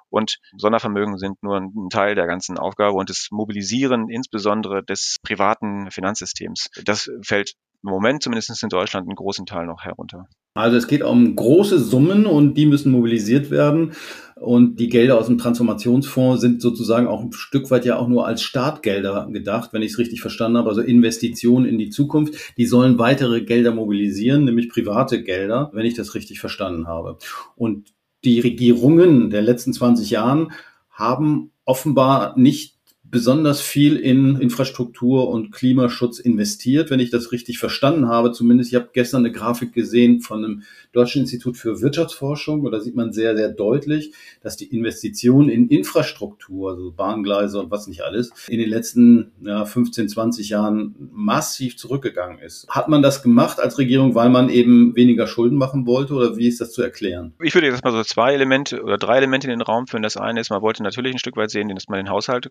Und 0.10 0.40
Sondervermögen 0.58 1.18
sind 1.18 1.42
nur 1.44 1.58
ein 1.58 1.90
Teil 1.90 2.16
der 2.16 2.28
ganzen 2.28 2.58
Aufgabe 2.58 2.98
und 2.98 3.10
das 3.10 3.30
Mobilisieren 3.32 4.10
insbesondere 4.10 4.84
des 4.84 5.16
privaten 5.24 5.92
Finanzsystems. 5.92 6.70
Das 6.84 7.10
fällt 7.22 7.54
im 7.84 7.92
Moment 7.92 8.24
zumindest 8.24 8.62
in 8.62 8.70
Deutschland 8.70 9.08
einen 9.08 9.16
großen 9.16 9.46
Teil 9.46 9.66
noch 9.66 9.84
herunter. 9.84 10.28
Also 10.56 10.76
es 10.76 10.88
geht 10.88 11.04
um 11.04 11.36
große 11.36 11.80
Summen 11.80 12.26
und 12.26 12.56
die 12.56 12.66
müssen 12.66 12.92
mobilisiert 12.92 13.50
werden. 13.50 13.94
Und 14.40 14.80
die 14.80 14.88
Gelder 14.88 15.20
aus 15.20 15.28
dem 15.28 15.38
Transformationsfonds 15.38 16.40
sind 16.40 16.62
sozusagen 16.62 17.08
auch 17.08 17.22
ein 17.22 17.34
Stück 17.34 17.70
weit 17.72 17.86
ja 17.86 17.98
auch 17.98 18.08
nur 18.08 18.26
als 18.26 18.42
Startgelder 18.42 19.28
gedacht, 19.32 19.74
wenn 19.74 19.82
ich 19.82 19.92
es 19.92 19.98
richtig 19.98 20.22
verstanden 20.22 20.58
habe. 20.58 20.70
Also 20.70 20.82
Investitionen 20.82 21.66
in 21.66 21.78
die 21.78 21.90
Zukunft. 21.90 22.56
Die 22.58 22.66
sollen 22.66 22.98
weitere 22.98 23.42
Gelder 23.42 23.74
mobilisieren, 23.74 24.46
nämlich 24.46 24.70
private 24.70 25.24
Gelder, 25.24 25.70
wenn 25.74 25.86
ich 25.86 25.94
das 25.94 26.16
richtig 26.16 26.40
verstanden 26.40 26.88
habe. 26.88 27.18
Und 27.56 27.94
die 28.24 28.40
Regierungen 28.40 29.30
der 29.30 29.42
letzten 29.42 29.74
20 29.74 30.10
Jahren 30.10 30.52
haben 30.90 31.52
offenbar 31.66 32.38
nicht 32.38 32.79
besonders 33.12 33.62
viel 33.62 33.96
in 33.96 34.40
Infrastruktur 34.40 35.30
und 35.30 35.52
Klimaschutz 35.52 36.20
investiert, 36.20 36.90
wenn 36.90 37.00
ich 37.00 37.10
das 37.10 37.32
richtig 37.32 37.58
verstanden 37.58 38.08
habe. 38.08 38.32
Zumindest, 38.32 38.72
ich 38.72 38.76
habe 38.76 38.90
gestern 38.94 39.26
eine 39.26 39.32
Grafik 39.32 39.74
gesehen 39.74 40.22
von 40.22 40.44
einem 40.44 40.64
Deutschen 40.92 41.22
Institut 41.22 41.58
für 41.58 41.82
Wirtschaftsforschung 41.82 42.62
und 42.62 42.72
da 42.72 42.80
sieht 42.80 42.96
man 42.96 43.14
sehr, 43.14 43.36
sehr 43.36 43.50
deutlich, 43.50 44.14
dass 44.42 44.58
die 44.58 44.66
Investitionen 44.66 45.50
in 45.50 45.68
Infrastruktur, 45.70 46.72
also 46.72 46.92
Bahngleise 46.92 47.60
und 47.60 47.72
was 47.72 47.88
nicht 47.88 48.02
alles, 48.02 48.32
in 48.48 48.60
den 48.60 48.70
letzten 48.70 49.32
ja, 49.42 49.66
15, 49.66 50.10
20 50.10 50.50
Jahren 50.50 50.96
massiv 51.12 51.78
zurückgegangen 51.78 52.40
ist. 52.40 52.68
Hat 52.70 52.90
man 52.90 53.02
das 53.02 53.24
gemacht 53.24 53.60
als 53.60 53.78
Regierung, 53.78 54.16
weil 54.16 54.30
man 54.30 54.50
eben 54.50 54.96
weniger 54.96 55.28
Schulden 55.28 55.58
machen 55.58 55.86
wollte 55.86 56.14
oder 56.14 56.38
wie 56.38 56.48
ist 56.48 56.62
das 56.62 56.72
zu 56.72 56.82
erklären? 56.82 57.34
Ich 57.42 57.54
würde 57.54 57.68
jetzt 57.68 57.84
mal 57.84 57.92
so 57.92 58.04
zwei 58.04 58.34
Elemente 58.34 58.82
oder 58.82 58.98
drei 58.98 59.18
Elemente 59.18 59.48
in 59.48 59.52
den 59.52 59.62
Raum 59.62 59.88
führen. 59.88 60.04
Das 60.04 60.18
eine 60.18 60.42
ist, 60.42 60.50
man 60.50 60.62
wollte 60.62 60.84
natürlich 60.84 61.14
ein 61.14 61.20
Stück 61.20 61.38
weit 61.38 61.52
sehen, 61.52 61.70
dass 61.70 61.88
man 61.88 61.98
den 61.98 62.10
Haushalt 62.10 62.50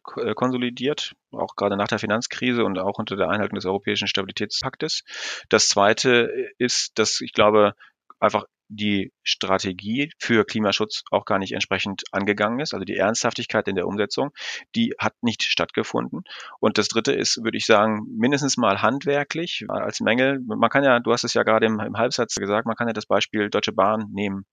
konsolidiert, 0.48 1.14
auch 1.30 1.56
gerade 1.56 1.76
nach 1.76 1.88
der 1.88 1.98
Finanzkrise 1.98 2.64
und 2.64 2.78
auch 2.78 2.98
unter 2.98 3.16
der 3.16 3.28
Einhaltung 3.28 3.56
des 3.56 3.66
Europäischen 3.66 4.08
Stabilitätspaktes. 4.08 5.02
Das 5.50 5.68
zweite 5.68 6.30
ist, 6.56 6.98
dass 6.98 7.20
ich 7.20 7.32
glaube, 7.32 7.74
einfach 8.18 8.44
die 8.70 9.12
Strategie 9.22 10.12
für 10.18 10.44
Klimaschutz 10.44 11.02
auch 11.10 11.24
gar 11.24 11.38
nicht 11.38 11.52
entsprechend 11.52 12.02
angegangen 12.12 12.60
ist. 12.60 12.74
Also 12.74 12.84
die 12.84 12.96
Ernsthaftigkeit 12.96 13.66
in 13.66 13.76
der 13.76 13.86
Umsetzung, 13.86 14.30
die 14.74 14.94
hat 14.98 15.14
nicht 15.22 15.42
stattgefunden. 15.42 16.22
Und 16.60 16.76
das 16.76 16.88
Dritte 16.88 17.12
ist, 17.12 17.42
würde 17.42 17.56
ich 17.56 17.64
sagen, 17.64 18.06
mindestens 18.18 18.58
mal 18.58 18.82
handwerklich 18.82 19.64
als 19.68 20.00
Mängel. 20.00 20.40
Man 20.44 20.68
kann 20.68 20.84
ja, 20.84 21.00
du 21.00 21.12
hast 21.12 21.24
es 21.24 21.32
ja 21.32 21.44
gerade 21.44 21.64
im, 21.64 21.80
im 21.80 21.96
Halbsatz 21.96 22.34
gesagt, 22.34 22.66
man 22.66 22.76
kann 22.76 22.88
ja 22.88 22.92
das 22.92 23.06
Beispiel 23.06 23.48
Deutsche 23.48 23.72
Bahn 23.72 24.10
nehmen. 24.12 24.44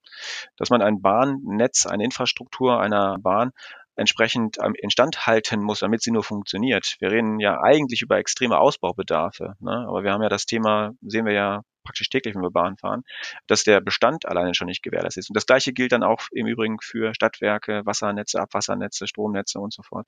Dass 0.56 0.70
man 0.70 0.82
ein 0.82 1.02
Bahnnetz, 1.02 1.86
eine 1.86 2.06
Infrastruktur 2.06 2.80
einer 2.80 3.18
Bahn 3.20 3.52
entsprechend 3.96 4.58
instand 4.80 5.26
halten 5.26 5.62
muss, 5.62 5.80
damit 5.80 6.02
sie 6.02 6.12
nur 6.12 6.24
funktioniert. 6.24 6.96
Wir 7.00 7.12
reden 7.12 7.40
ja 7.40 7.62
eigentlich 7.62 8.02
über 8.02 8.18
extreme 8.18 8.60
Ausbaubedarfe, 8.60 9.56
ne? 9.60 9.86
aber 9.88 10.04
wir 10.04 10.12
haben 10.12 10.24
ja 10.24 10.30
das 10.30 10.46
Thema, 10.46 10.92
sehen 11.02 11.26
wir 11.26 11.34
ja 11.34 11.62
praktisch 11.86 12.10
täglich, 12.10 12.36
wenn 12.36 12.42
wir 12.42 12.52
Bahn 12.52 12.78
fahren, 12.78 13.04
dass 13.48 13.64
der 13.64 13.80
Bestand 13.80 14.26
alleine 14.26 14.54
schon 14.54 14.68
nicht 14.68 14.84
gewährleistet 14.84 15.24
ist. 15.24 15.30
Und 15.30 15.36
das 15.38 15.46
Gleiche 15.46 15.72
gilt 15.72 15.92
dann 15.92 16.04
auch 16.04 16.24
im 16.32 16.48
Übrigen 16.48 16.78
für 16.82 17.14
Stadtwerke, 17.14 17.82
Wassernetze, 17.86 18.42
Abwassernetze, 18.42 19.08
Stromnetze 19.08 19.60
und 19.60 19.74
so 19.74 19.84
fort. 19.84 20.08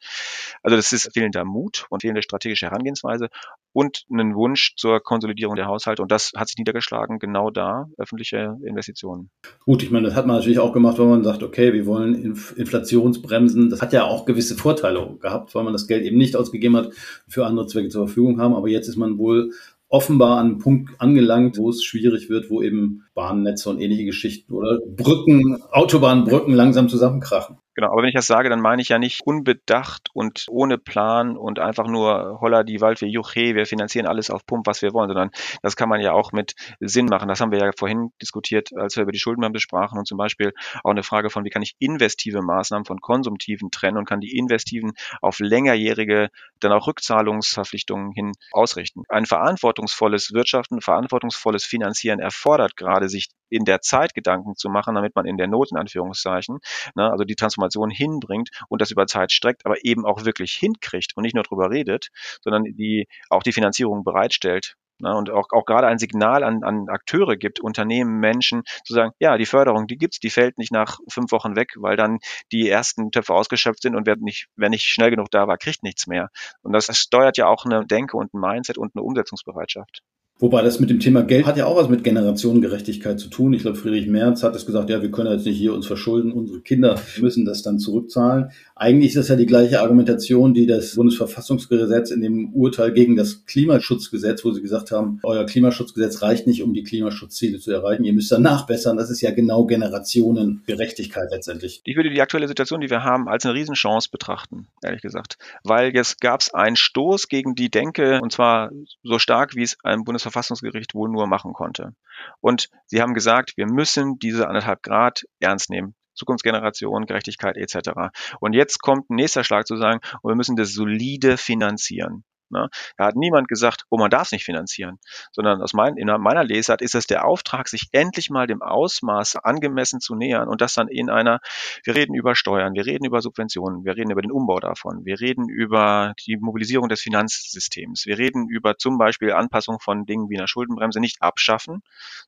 Also 0.63 0.75
das 0.75 0.91
ist 0.91 1.13
fehlender 1.13 1.45
Mut 1.45 1.85
und 1.89 2.01
fehlende 2.01 2.21
strategische 2.21 2.65
Herangehensweise 2.65 3.29
und 3.73 4.05
einen 4.11 4.35
Wunsch 4.35 4.73
zur 4.75 4.99
Konsolidierung 5.01 5.55
der 5.55 5.67
Haushalte. 5.67 6.01
Und 6.01 6.11
das 6.11 6.31
hat 6.35 6.47
sich 6.47 6.57
niedergeschlagen 6.57 7.19
genau 7.19 7.51
da, 7.51 7.87
öffentliche 7.97 8.57
Investitionen. 8.63 9.29
Gut, 9.65 9.83
ich 9.83 9.91
meine, 9.91 10.07
das 10.07 10.15
hat 10.15 10.25
man 10.25 10.35
natürlich 10.37 10.59
auch 10.59 10.73
gemacht, 10.73 10.97
weil 10.97 11.05
man 11.05 11.23
sagt, 11.23 11.43
okay, 11.43 11.73
wir 11.73 11.85
wollen 11.85 12.15
Inflationsbremsen. 12.15 13.69
Das 13.69 13.81
hat 13.81 13.93
ja 13.93 14.05
auch 14.05 14.25
gewisse 14.25 14.55
Vorteile 14.55 15.17
gehabt, 15.21 15.53
weil 15.53 15.63
man 15.63 15.73
das 15.73 15.87
Geld 15.87 16.05
eben 16.05 16.17
nicht 16.17 16.35
ausgegeben 16.35 16.75
hat, 16.75 16.93
für 17.27 17.45
andere 17.45 17.67
Zwecke 17.67 17.89
zur 17.89 18.07
Verfügung 18.07 18.41
haben. 18.41 18.55
Aber 18.55 18.67
jetzt 18.67 18.87
ist 18.87 18.97
man 18.97 19.17
wohl 19.17 19.51
offenbar 19.89 20.37
an 20.37 20.47
einem 20.47 20.57
Punkt 20.59 20.99
angelangt, 20.99 21.57
wo 21.57 21.69
es 21.69 21.83
schwierig 21.83 22.29
wird, 22.29 22.49
wo 22.49 22.61
eben 22.61 23.03
Bahnnetze 23.13 23.69
und 23.69 23.79
ähnliche 23.79 24.05
Geschichten 24.05 24.53
oder 24.53 24.79
Brücken, 24.85 25.61
Autobahnbrücken 25.71 26.53
langsam 26.53 26.89
zusammenkrachen. 26.89 27.57
Genau, 27.77 27.91
aber 27.91 28.01
wenn 28.01 28.09
ich 28.09 28.15
das 28.15 28.25
sage, 28.25 28.49
dann 28.49 28.59
meine 28.59 28.81
ich 28.81 28.89
ja 28.89 28.97
nicht 28.97 29.21
unbedacht 29.27 30.09
und 30.13 30.45
ohne 30.49 30.79
Plan 30.79 31.37
und 31.37 31.59
einfach 31.59 31.85
nur 31.85 32.39
holla 32.41 32.63
die 32.63 32.81
Waldwehr, 32.81 33.07
juche, 33.07 33.53
wir 33.53 33.67
finanzieren 33.67 34.07
alles 34.07 34.31
auf 34.31 34.47
Pump, 34.47 34.65
was 34.65 34.81
wir 34.81 34.93
wollen, 34.93 35.09
sondern 35.09 35.29
das 35.61 35.75
kann 35.75 35.87
man 35.87 36.01
ja 36.01 36.11
auch 36.11 36.31
mit 36.31 36.55
Sinn 36.79 37.05
machen. 37.05 37.27
Das 37.27 37.39
haben 37.39 37.51
wir 37.51 37.59
ja 37.59 37.69
vorhin 37.77 38.09
diskutiert, 38.19 38.71
als 38.75 38.95
wir 38.95 39.03
über 39.03 39.11
die 39.11 39.19
Schuldenbremse 39.19 39.59
sprachen 39.59 39.99
und 39.99 40.07
zum 40.07 40.17
Beispiel 40.17 40.53
auch 40.83 40.89
eine 40.89 41.03
Frage 41.03 41.29
von, 41.29 41.45
wie 41.45 41.51
kann 41.51 41.61
ich 41.61 41.75
investive 41.77 42.41
Maßnahmen 42.41 42.85
von 42.85 42.99
konsumtiven 42.99 43.69
trennen 43.69 43.97
und 43.97 44.05
kann 44.09 44.21
die 44.21 44.35
investiven 44.35 44.93
auf 45.21 45.37
längerjährige, 45.37 46.29
dann 46.59 46.71
auch 46.71 46.87
Rückzahlungsverpflichtungen 46.87 48.11
hin 48.11 48.31
ausrichten. 48.53 49.03
Ein 49.07 49.27
verantwortungsvolles 49.27 50.33
Wirtschaften, 50.33 50.81
verantwortungsvolles 50.81 51.63
Finanzieren 51.63 52.19
erfordert 52.19 52.75
gerade, 52.75 53.07
sich 53.07 53.27
in 53.49 53.65
der 53.65 53.81
Zeit 53.81 54.13
Gedanken 54.13 54.55
zu 54.55 54.69
machen, 54.69 54.95
damit 54.95 55.15
man 55.15 55.25
in 55.25 55.37
der 55.37 55.47
Not, 55.47 55.71
in 55.71 55.77
Anführungszeichen, 55.77 56.59
ne, 56.95 57.11
also 57.11 57.23
die 57.23 57.35
Transformation 57.35 57.89
hinbringt 57.89 58.49
und 58.69 58.81
das 58.81 58.91
über 58.91 59.07
Zeit 59.07 59.31
streckt, 59.31 59.65
aber 59.65 59.83
eben 59.83 60.05
auch 60.05 60.25
wirklich 60.25 60.53
hinkriegt 60.53 61.15
und 61.15 61.23
nicht 61.23 61.35
nur 61.35 61.43
drüber 61.43 61.69
redet, 61.69 62.09
sondern 62.41 62.63
die 62.63 63.07
auch 63.29 63.43
die 63.43 63.53
Finanzierung 63.53 64.03
bereitstellt. 64.03 64.75
Ne, 64.99 65.15
und 65.15 65.29
auch, 65.29 65.47
auch 65.51 65.65
gerade 65.65 65.85
ein 65.85 65.99
Signal 65.99 66.43
an, 66.43 66.63
an 66.63 66.89
Akteure 66.89 67.35
gibt, 67.35 67.59
Unternehmen, 67.59 68.19
Menschen, 68.19 68.63
zu 68.83 68.95
sagen, 68.95 69.11
ja, 69.19 69.37
die 69.37 69.45
Förderung, 69.45 69.85
die 69.85 69.97
gibt's, 69.97 70.19
die 70.19 70.31
fällt 70.31 70.57
nicht 70.57 70.71
nach 70.71 70.97
fünf 71.07 71.31
Wochen 71.31 71.55
weg, 71.55 71.73
weil 71.77 71.97
dann 71.97 72.17
die 72.51 72.67
ersten 72.67 73.11
Töpfe 73.11 73.35
ausgeschöpft 73.35 73.83
sind 73.83 73.95
und 73.95 74.07
wer 74.07 74.15
nicht, 74.15 74.47
wer 74.55 74.69
nicht 74.69 74.85
schnell 74.85 75.11
genug 75.11 75.29
da 75.29 75.47
war, 75.47 75.59
kriegt 75.59 75.83
nichts 75.83 76.07
mehr. 76.07 76.29
Und 76.63 76.73
das 76.73 76.87
steuert 76.97 77.37
ja 77.37 77.45
auch 77.45 77.65
eine 77.65 77.85
Denke 77.85 78.17
und 78.17 78.33
ein 78.33 78.39
Mindset 78.39 78.79
und 78.79 78.95
eine 78.95 79.03
Umsetzungsbereitschaft. 79.03 80.01
Wobei 80.39 80.61
das 80.61 80.79
mit 80.79 80.91
dem 80.91 80.99
Thema 80.99 81.23
Geld 81.23 81.47
hat 81.47 81.57
ja 81.57 81.65
auch 81.65 81.77
was 81.77 81.89
mit 81.89 82.03
Generationengerechtigkeit 82.03 83.19
zu 83.19 83.27
tun. 83.27 83.53
Ich 83.53 83.63
glaube, 83.63 83.75
Friedrich 83.75 84.05
Merz 84.05 84.43
hat 84.43 84.55
es 84.55 84.67
gesagt, 84.67 84.91
ja, 84.91 85.01
wir 85.01 85.09
können 85.09 85.31
jetzt 85.31 85.47
nicht 85.47 85.57
hier 85.57 85.73
uns 85.73 85.87
verschulden, 85.87 86.31
unsere 86.31 86.61
Kinder 86.61 87.01
müssen 87.19 87.43
das 87.43 87.63
dann 87.63 87.79
zurückzahlen. 87.79 88.51
Eigentlich 88.75 89.07
ist 89.09 89.17
das 89.17 89.29
ja 89.29 89.35
die 89.35 89.47
gleiche 89.47 89.81
Argumentation, 89.81 90.53
die 90.53 90.67
das 90.67 90.93
Bundesverfassungsgesetz 90.93 92.11
in 92.11 92.21
dem 92.21 92.53
Urteil 92.53 92.93
gegen 92.93 93.15
das 93.15 93.45
Klimaschutzgesetz, 93.47 94.45
wo 94.45 94.51
sie 94.51 94.61
gesagt 94.61 94.91
haben, 94.91 95.19
euer 95.23 95.43
Klimaschutzgesetz 95.47 96.21
reicht 96.21 96.45
nicht, 96.45 96.61
um 96.61 96.75
die 96.75 96.83
Klimaschutzziele 96.83 97.57
zu 97.57 97.71
erreichen. 97.71 98.03
Ihr 98.03 98.13
müsst 98.13 98.31
dann 98.31 98.43
nachbessern. 98.43 98.95
Das 98.95 99.09
ist 99.09 99.21
ja 99.21 99.31
genau 99.31 99.65
Generationengerechtigkeit 99.65 101.29
letztendlich. 101.31 101.81
Ich 101.83 101.95
würde 101.95 102.11
die 102.11 102.21
aktuelle 102.21 102.47
Situation, 102.47 102.81
die 102.81 102.91
wir 102.91 103.03
haben, 103.03 103.27
als 103.27 103.43
eine 103.43 103.55
Riesenchance 103.55 104.09
betrachten, 104.11 104.67
ehrlich 104.83 105.01
gesagt. 105.01 105.39
Weil 105.63 105.95
jetzt 105.95 106.21
gab 106.21 106.41
es 106.41 106.53
einen 106.53 106.75
Stoß 106.75 107.27
gegen 107.27 107.55
die 107.55 107.71
Denke, 107.71 108.21
und 108.21 108.31
zwar 108.31 108.69
so 109.01 109.17
stark, 109.17 109.55
wie 109.55 109.63
es 109.63 109.77
ein 109.83 110.03
Bundesverfassungsgericht 110.03 110.26
Bundesverfassungsgericht 110.27 110.93
wohl 110.93 111.09
nur 111.09 111.27
machen 111.27 111.53
konnte. 111.53 111.93
Und 112.41 112.69
sie 112.85 113.01
haben 113.01 113.13
gesagt, 113.13 113.53
wir 113.55 113.67
müssen 113.67 114.19
diese 114.19 114.47
anderthalb 114.47 114.83
Grad 114.83 115.23
ernst 115.39 115.69
nehmen. 115.69 115.95
Zukunftsgeneration, 116.13 117.05
Gerechtigkeit 117.05 117.57
etc. 117.57 117.91
Und 118.39 118.53
jetzt 118.53 118.79
kommt 118.81 119.09
ein 119.09 119.15
nächster 119.15 119.43
Schlag 119.43 119.67
zu 119.67 119.77
sagen, 119.77 119.99
wir 120.23 120.35
müssen 120.35 120.55
das 120.55 120.73
solide 120.73 121.37
finanzieren. 121.37 122.23
Ne? 122.49 122.69
Da 122.97 123.05
hat 123.05 123.15
niemand 123.15 123.47
gesagt, 123.47 123.83
oh, 123.89 123.97
man 123.97 124.09
darf 124.09 124.27
es 124.27 124.31
nicht 124.31 124.45
finanzieren, 124.45 124.99
sondern 125.31 125.61
aus 125.61 125.73
mein, 125.73 125.97
in 125.97 126.07
meiner 126.07 126.43
Lesart 126.43 126.81
ist 126.81 126.95
es 126.95 127.07
der 127.07 127.25
Auftrag, 127.25 127.67
sich 127.67 127.89
endlich 127.91 128.29
mal 128.29 128.47
dem 128.47 128.61
Ausmaß 128.61 129.37
angemessen 129.37 129.99
zu 129.99 130.15
nähern 130.15 130.47
und 130.47 130.61
das 130.61 130.73
dann 130.73 130.87
in 130.87 131.09
einer, 131.09 131.39
wir 131.83 131.95
reden 131.95 132.13
über 132.13 132.35
Steuern, 132.35 132.73
wir 132.73 132.85
reden 132.85 133.05
über 133.05 133.21
Subventionen, 133.21 133.83
wir 133.83 133.95
reden 133.97 134.11
über 134.11 134.21
den 134.21 134.31
Umbau 134.31 134.59
davon, 134.59 135.05
wir 135.05 135.19
reden 135.19 135.49
über 135.49 136.13
die 136.25 136.37
Mobilisierung 136.37 136.87
des 136.89 137.01
Finanzsystems, 137.01 138.05
wir 138.05 138.17
reden 138.17 138.47
über 138.49 138.77
zum 138.77 138.97
Beispiel 138.97 139.33
Anpassung 139.33 139.79
von 139.79 140.05
Dingen 140.05 140.29
wie 140.29 140.37
einer 140.37 140.47
Schuldenbremse, 140.47 140.99
nicht 140.99 141.21
abschaffen, 141.21 141.81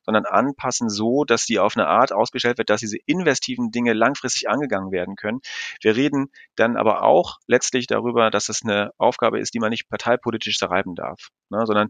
sondern 0.04 0.26
anpassen 0.26 0.88
so, 0.90 1.24
dass 1.24 1.46
die 1.46 1.58
auf 1.58 1.76
eine 1.76 1.86
Art 1.86 2.12
ausgestellt 2.12 2.58
wird, 2.58 2.70
dass 2.70 2.80
diese 2.80 2.98
investiven 3.06 3.70
Dinge 3.70 3.92
langfristig 3.92 4.48
angegangen 4.48 4.92
werden 4.92 5.16
können. 5.16 5.40
Wir 5.80 5.96
reden 5.96 6.30
dann 6.56 6.76
aber 6.76 7.02
auch 7.02 7.38
letztlich 7.46 7.86
darüber, 7.86 8.30
dass 8.30 8.48
es 8.48 8.62
eine 8.62 8.92
Aufgabe 8.98 9.40
ist, 9.40 9.54
die 9.54 9.60
man 9.60 9.70
nicht 9.70 9.88
partei 9.88 10.09
parteipolitisch 10.10 10.56
zerreiben 10.56 10.94
darf, 10.94 11.28
ne, 11.50 11.64
sondern 11.66 11.88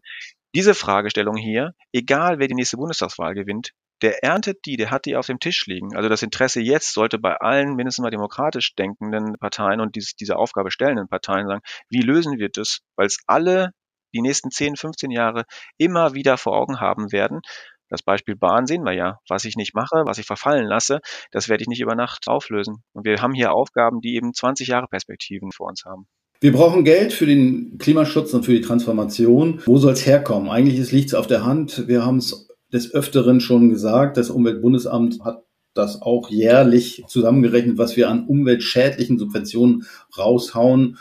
diese 0.54 0.74
Fragestellung 0.74 1.36
hier, 1.36 1.72
egal 1.92 2.38
wer 2.38 2.48
die 2.48 2.54
nächste 2.54 2.76
Bundestagswahl 2.76 3.34
gewinnt, 3.34 3.70
der 4.02 4.24
erntet 4.24 4.64
die, 4.64 4.76
der 4.76 4.90
hat 4.90 5.04
die 5.04 5.16
auf 5.16 5.26
dem 5.26 5.40
Tisch 5.40 5.66
liegen. 5.66 5.94
Also 5.94 6.08
das 6.08 6.22
Interesse 6.22 6.60
jetzt 6.60 6.94
sollte 6.94 7.18
bei 7.18 7.36
allen 7.36 7.76
mindestens 7.76 8.02
mal 8.02 8.10
demokratisch 8.10 8.74
denkenden 8.74 9.36
Parteien 9.38 9.80
und 9.80 9.94
dies, 9.94 10.16
diese 10.16 10.36
Aufgabe 10.36 10.70
stellenden 10.70 11.08
Parteien 11.08 11.46
sagen, 11.46 11.60
wie 11.90 12.00
lösen 12.00 12.38
wir 12.38 12.48
das? 12.48 12.80
Weil 12.96 13.06
es 13.06 13.18
alle 13.26 13.72
die 14.14 14.22
nächsten 14.22 14.50
10, 14.50 14.76
15 14.76 15.10
Jahre 15.10 15.44
immer 15.76 16.14
wieder 16.14 16.38
vor 16.38 16.56
Augen 16.56 16.80
haben 16.80 17.12
werden. 17.12 17.42
Das 17.90 18.02
Beispiel 18.02 18.36
Bahn 18.36 18.66
sehen 18.66 18.84
wir 18.84 18.94
ja. 18.94 19.18
Was 19.28 19.44
ich 19.44 19.56
nicht 19.56 19.74
mache, 19.74 20.04
was 20.06 20.18
ich 20.18 20.26
verfallen 20.26 20.66
lasse, 20.66 21.00
das 21.30 21.48
werde 21.48 21.62
ich 21.62 21.68
nicht 21.68 21.80
über 21.80 21.94
Nacht 21.94 22.26
auflösen. 22.26 22.82
Und 22.92 23.04
wir 23.04 23.20
haben 23.20 23.34
hier 23.34 23.52
Aufgaben, 23.52 24.00
die 24.00 24.14
eben 24.14 24.32
20 24.32 24.68
Jahre 24.68 24.86
Perspektiven 24.88 25.52
vor 25.52 25.68
uns 25.68 25.84
haben. 25.84 26.08
Wir 26.42 26.52
brauchen 26.52 26.84
Geld 26.84 27.12
für 27.12 27.26
den 27.26 27.76
Klimaschutz 27.76 28.32
und 28.32 28.46
für 28.46 28.54
die 28.54 28.62
Transformation. 28.62 29.60
Wo 29.66 29.76
soll 29.76 29.92
es 29.92 30.06
herkommen? 30.06 30.48
Eigentlich 30.48 30.90
liegt 30.90 31.08
es 31.08 31.14
auf 31.14 31.26
der 31.26 31.44
Hand. 31.44 31.86
Wir 31.86 32.02
haben 32.02 32.16
es 32.16 32.48
des 32.72 32.94
Öfteren 32.94 33.40
schon 33.40 33.68
gesagt. 33.68 34.16
Das 34.16 34.30
Umweltbundesamt 34.30 35.20
hat 35.22 35.44
das 35.74 36.00
auch 36.00 36.30
jährlich 36.30 37.04
zusammengerechnet, 37.08 37.76
was 37.76 37.94
wir 37.96 38.08
an 38.08 38.26
umweltschädlichen 38.26 39.18
Subventionen 39.18 39.84
raushauen. 40.16 40.96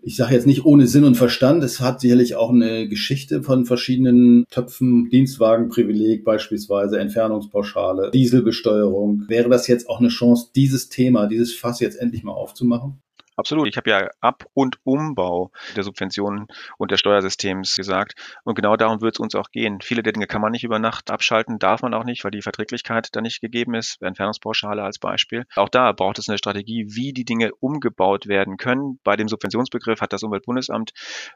Ich 0.00 0.14
sage 0.14 0.34
jetzt 0.34 0.46
nicht 0.46 0.64
ohne 0.64 0.86
Sinn 0.86 1.02
und 1.02 1.16
Verstand. 1.16 1.64
Es 1.64 1.80
hat 1.80 2.00
sicherlich 2.00 2.36
auch 2.36 2.50
eine 2.50 2.88
Geschichte 2.88 3.42
von 3.42 3.66
verschiedenen 3.66 4.44
Töpfen, 4.48 5.10
Dienstwagenprivileg 5.10 6.24
beispielsweise, 6.24 7.00
Entfernungspauschale, 7.00 8.12
Dieselbesteuerung. 8.12 9.24
Wäre 9.26 9.48
das 9.48 9.66
jetzt 9.66 9.88
auch 9.88 9.98
eine 9.98 10.08
Chance, 10.08 10.50
dieses 10.54 10.88
Thema, 10.88 11.26
dieses 11.26 11.52
Fass 11.52 11.80
jetzt 11.80 11.98
endlich 11.98 12.22
mal 12.22 12.32
aufzumachen? 12.32 13.02
Absolut. 13.38 13.68
Ich 13.68 13.76
habe 13.76 13.88
ja 13.88 14.08
Ab- 14.20 14.46
und 14.52 14.78
Umbau 14.82 15.52
der 15.76 15.84
Subventionen 15.84 16.48
und 16.76 16.90
des 16.90 16.98
Steuersystems 16.98 17.76
gesagt. 17.76 18.14
Und 18.42 18.56
genau 18.56 18.76
darum 18.76 19.00
wird 19.00 19.14
es 19.14 19.20
uns 19.20 19.36
auch 19.36 19.52
gehen. 19.52 19.78
Viele 19.80 20.02
der 20.02 20.12
Dinge 20.12 20.26
kann 20.26 20.42
man 20.42 20.50
nicht 20.50 20.64
über 20.64 20.80
Nacht 20.80 21.08
abschalten, 21.08 21.60
darf 21.60 21.82
man 21.82 21.94
auch 21.94 22.02
nicht, 22.02 22.24
weil 22.24 22.32
die 22.32 22.42
Verträglichkeit 22.42 23.10
da 23.12 23.20
nicht 23.20 23.40
gegeben 23.40 23.74
ist. 23.74 24.02
Entfernungspauschale 24.02 24.82
als 24.82 24.98
Beispiel. 24.98 25.44
Auch 25.54 25.68
da 25.68 25.92
braucht 25.92 26.18
es 26.18 26.28
eine 26.28 26.36
Strategie, 26.36 26.86
wie 26.88 27.12
die 27.12 27.24
Dinge 27.24 27.52
umgebaut 27.60 28.26
werden 28.26 28.56
können. 28.56 28.98
Bei 29.04 29.14
dem 29.14 29.28
Subventionsbegriff 29.28 30.00
hat 30.00 30.12
das 30.12 30.24
Umweltbundesamt 30.24 30.90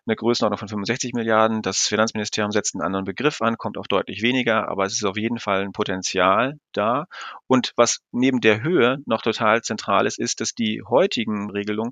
eine 0.04 0.16
Größenordnung 0.16 0.58
von 0.58 0.68
65 0.68 1.12
Milliarden. 1.12 1.62
Das 1.62 1.86
Finanzministerium 1.86 2.50
setzt 2.50 2.74
einen 2.74 2.82
anderen 2.82 3.04
Begriff 3.04 3.40
an, 3.42 3.58
kommt 3.58 3.78
auf 3.78 3.86
deutlich 3.86 4.22
weniger, 4.22 4.68
aber 4.68 4.86
es 4.86 4.94
ist 4.94 5.04
auf 5.04 5.16
jeden 5.16 5.38
Fall 5.38 5.62
ein 5.62 5.72
Potenzial 5.72 6.58
da. 6.72 7.06
Und 7.46 7.72
was 7.76 8.00
neben 8.10 8.40
der 8.40 8.60
Höhe 8.60 8.98
noch 9.06 9.22
total 9.22 9.62
zentral 9.62 10.06
ist, 10.06 10.18
ist, 10.18 10.40
dass 10.40 10.52
die 10.52 10.82
heutigen 10.82 11.48
Regelungen 11.48 11.91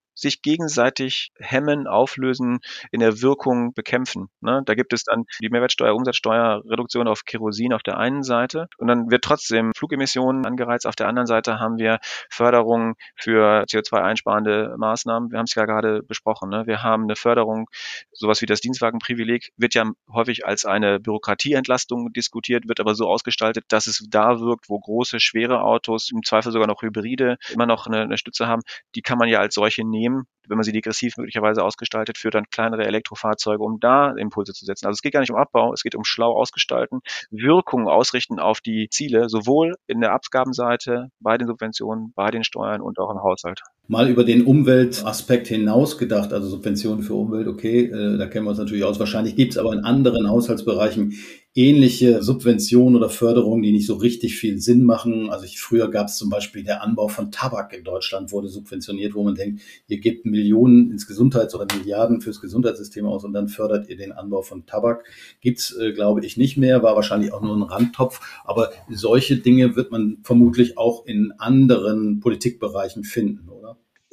sich 0.21 0.41
gegenseitig 0.41 1.31
hemmen, 1.39 1.87
auflösen, 1.87 2.59
in 2.91 2.99
der 2.99 3.21
Wirkung 3.21 3.73
bekämpfen. 3.73 4.29
Ne? 4.41 4.61
Da 4.65 4.75
gibt 4.75 4.93
es 4.93 5.03
dann 5.03 5.25
die 5.41 5.49
Mehrwertsteuer, 5.49 5.95
Umsatzsteuerreduktion 5.95 7.07
auf 7.07 7.25
Kerosin 7.25 7.73
auf 7.73 7.83
der 7.83 7.97
einen 7.97 8.23
Seite 8.23 8.67
und 8.77 8.87
dann 8.87 9.09
wird 9.09 9.23
trotzdem 9.23 9.71
Flugemissionen 9.75 10.45
angereizt. 10.45 10.85
Auf 10.87 10.95
der 10.95 11.07
anderen 11.07 11.27
Seite 11.27 11.59
haben 11.59 11.77
wir 11.77 11.99
Förderung 12.29 12.95
für 13.15 13.63
CO2-einsparende 13.63 14.77
Maßnahmen. 14.77 15.31
Wir 15.31 15.39
haben 15.39 15.45
es 15.45 15.55
ja 15.55 15.65
gerade 15.65 16.03
besprochen. 16.03 16.49
Ne? 16.49 16.67
Wir 16.67 16.83
haben 16.83 17.03
eine 17.03 17.15
Förderung, 17.15 17.67
sowas 18.11 18.41
wie 18.41 18.45
das 18.45 18.61
Dienstwagenprivileg 18.61 19.51
wird 19.57 19.73
ja 19.73 19.91
häufig 20.11 20.45
als 20.45 20.65
eine 20.65 20.99
Bürokratieentlastung 20.99 22.13
diskutiert, 22.13 22.67
wird 22.67 22.79
aber 22.79 22.95
so 22.95 23.07
ausgestaltet, 23.07 23.65
dass 23.69 23.87
es 23.87 24.05
da 24.09 24.39
wirkt, 24.39 24.69
wo 24.69 24.79
große, 24.79 25.19
schwere 25.19 25.61
Autos, 25.63 26.11
im 26.11 26.23
Zweifel 26.23 26.51
sogar 26.51 26.67
noch 26.67 26.81
Hybride, 26.81 27.37
immer 27.49 27.65
noch 27.65 27.87
eine, 27.87 28.01
eine 28.01 28.17
Stütze 28.17 28.47
haben. 28.47 28.61
Die 28.95 29.01
kann 29.01 29.17
man 29.17 29.29
ja 29.29 29.39
als 29.39 29.55
solche 29.55 29.85
nehmen 29.87 30.10
nehmen, 30.11 30.27
wenn 30.47 30.57
man 30.57 30.63
sie 30.63 30.71
degressiv 30.71 31.17
möglicherweise 31.17 31.63
ausgestaltet, 31.63 32.17
für 32.17 32.29
dann 32.29 32.45
kleinere 32.49 32.85
Elektrofahrzeuge, 32.85 33.63
um 33.63 33.79
da 33.79 34.11
Impulse 34.11 34.53
zu 34.53 34.65
setzen. 34.65 34.87
Also 34.87 34.95
es 34.97 35.01
geht 35.01 35.13
gar 35.13 35.21
nicht 35.21 35.31
um 35.31 35.37
Abbau, 35.37 35.73
es 35.73 35.83
geht 35.83 35.95
um 35.95 36.03
schlau 36.03 36.35
ausgestalten, 36.35 37.01
Wirkungen 37.29 37.87
ausrichten 37.87 38.39
auf 38.39 38.61
die 38.61 38.89
Ziele, 38.89 39.29
sowohl 39.29 39.75
in 39.87 40.01
der 40.01 40.13
Abgabenseite, 40.13 41.09
bei 41.19 41.37
den 41.37 41.47
Subventionen, 41.47 42.13
bei 42.15 42.31
den 42.31 42.43
Steuern 42.43 42.81
und 42.81 42.99
auch 42.99 43.11
im 43.11 43.21
Haushalt 43.21 43.61
mal 43.91 44.09
über 44.09 44.23
den 44.23 44.45
Umweltaspekt 44.45 45.49
hinaus 45.49 45.97
gedacht, 45.97 46.31
also 46.31 46.47
Subventionen 46.47 47.03
für 47.03 47.13
Umwelt, 47.13 47.49
okay, 47.49 47.87
äh, 47.87 48.17
da 48.17 48.25
kennen 48.27 48.45
wir 48.45 48.51
uns 48.51 48.57
natürlich 48.57 48.85
aus. 48.85 48.99
Wahrscheinlich 48.99 49.35
gibt 49.35 49.51
es 49.51 49.57
aber 49.57 49.73
in 49.73 49.79
anderen 49.79 50.29
Haushaltsbereichen 50.29 51.13
ähnliche 51.53 52.23
Subventionen 52.23 52.95
oder 52.95 53.09
Förderungen, 53.09 53.61
die 53.61 53.73
nicht 53.73 53.85
so 53.85 53.95
richtig 53.95 54.37
viel 54.37 54.59
Sinn 54.59 54.85
machen. 54.85 55.29
Also 55.29 55.43
ich, 55.43 55.59
früher 55.59 55.91
gab 55.91 56.07
es 56.07 56.15
zum 56.15 56.29
Beispiel 56.29 56.63
der 56.63 56.81
Anbau 56.81 57.09
von 57.09 57.29
Tabak 57.31 57.73
in 57.73 57.83
Deutschland 57.83 58.31
wurde 58.31 58.47
subventioniert, 58.47 59.13
wo 59.13 59.23
man 59.23 59.35
denkt, 59.35 59.61
ihr 59.89 59.99
gebt 59.99 60.25
Millionen 60.25 60.91
ins 60.91 61.05
Gesundheits- 61.07 61.53
oder 61.53 61.67
Milliarden 61.75 62.21
fürs 62.21 62.39
Gesundheitssystem 62.39 63.05
aus 63.05 63.25
und 63.25 63.33
dann 63.33 63.49
fördert 63.49 63.89
ihr 63.89 63.97
den 63.97 64.13
Anbau 64.13 64.41
von 64.41 64.65
Tabak. 64.65 65.03
Gibt's, 65.41 65.75
äh, 65.75 65.91
glaube 65.91 66.25
ich, 66.25 66.37
nicht 66.37 66.55
mehr, 66.55 66.81
war 66.83 66.95
wahrscheinlich 66.95 67.33
auch 67.33 67.41
nur 67.41 67.57
ein 67.57 67.63
Randtopf. 67.63 68.21
Aber 68.45 68.71
solche 68.89 69.35
Dinge 69.35 69.75
wird 69.75 69.91
man 69.91 70.19
vermutlich 70.23 70.77
auch 70.77 71.05
in 71.05 71.33
anderen 71.37 72.21
Politikbereichen 72.21 73.03
finden? 73.03 73.49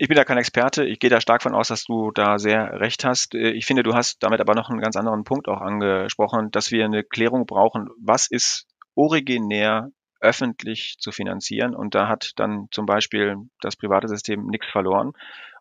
Ich 0.00 0.06
bin 0.06 0.16
da 0.16 0.24
kein 0.24 0.38
Experte. 0.38 0.84
Ich 0.84 1.00
gehe 1.00 1.11
da 1.11 1.20
stark 1.20 1.42
von 1.42 1.56
aus, 1.56 1.68
dass 1.68 1.84
du 1.84 2.12
da 2.12 2.38
sehr 2.38 2.80
recht 2.80 3.04
hast. 3.04 3.34
Äh, 3.34 3.50
ich 3.50 3.66
finde, 3.66 3.82
du 3.82 3.94
hast 3.94 4.22
damit 4.22 4.40
aber 4.40 4.54
noch 4.54 4.70
einen 4.70 4.80
ganz 4.80 4.96
anderen 4.96 5.24
Punkt 5.24 5.48
auch 5.48 5.61
angesprochen, 5.61 6.52
dass 6.52 6.70
wir 6.70 6.84
eine 6.84 7.02
Klärung 7.02 7.46
brauchen. 7.46 7.88
Was 8.00 8.30
ist 8.30 8.66
originär 8.94 9.90
öffentlich 10.20 10.96
zu 10.98 11.12
finanzieren. 11.12 11.74
Und 11.74 11.94
da 11.94 12.08
hat 12.08 12.32
dann 12.37 12.68
zum 12.70 12.87
Beispiel 12.87 13.37
das 13.61 13.76
private 13.76 14.08
System 14.08 14.46
nichts 14.46 14.66
verloren. 14.68 15.12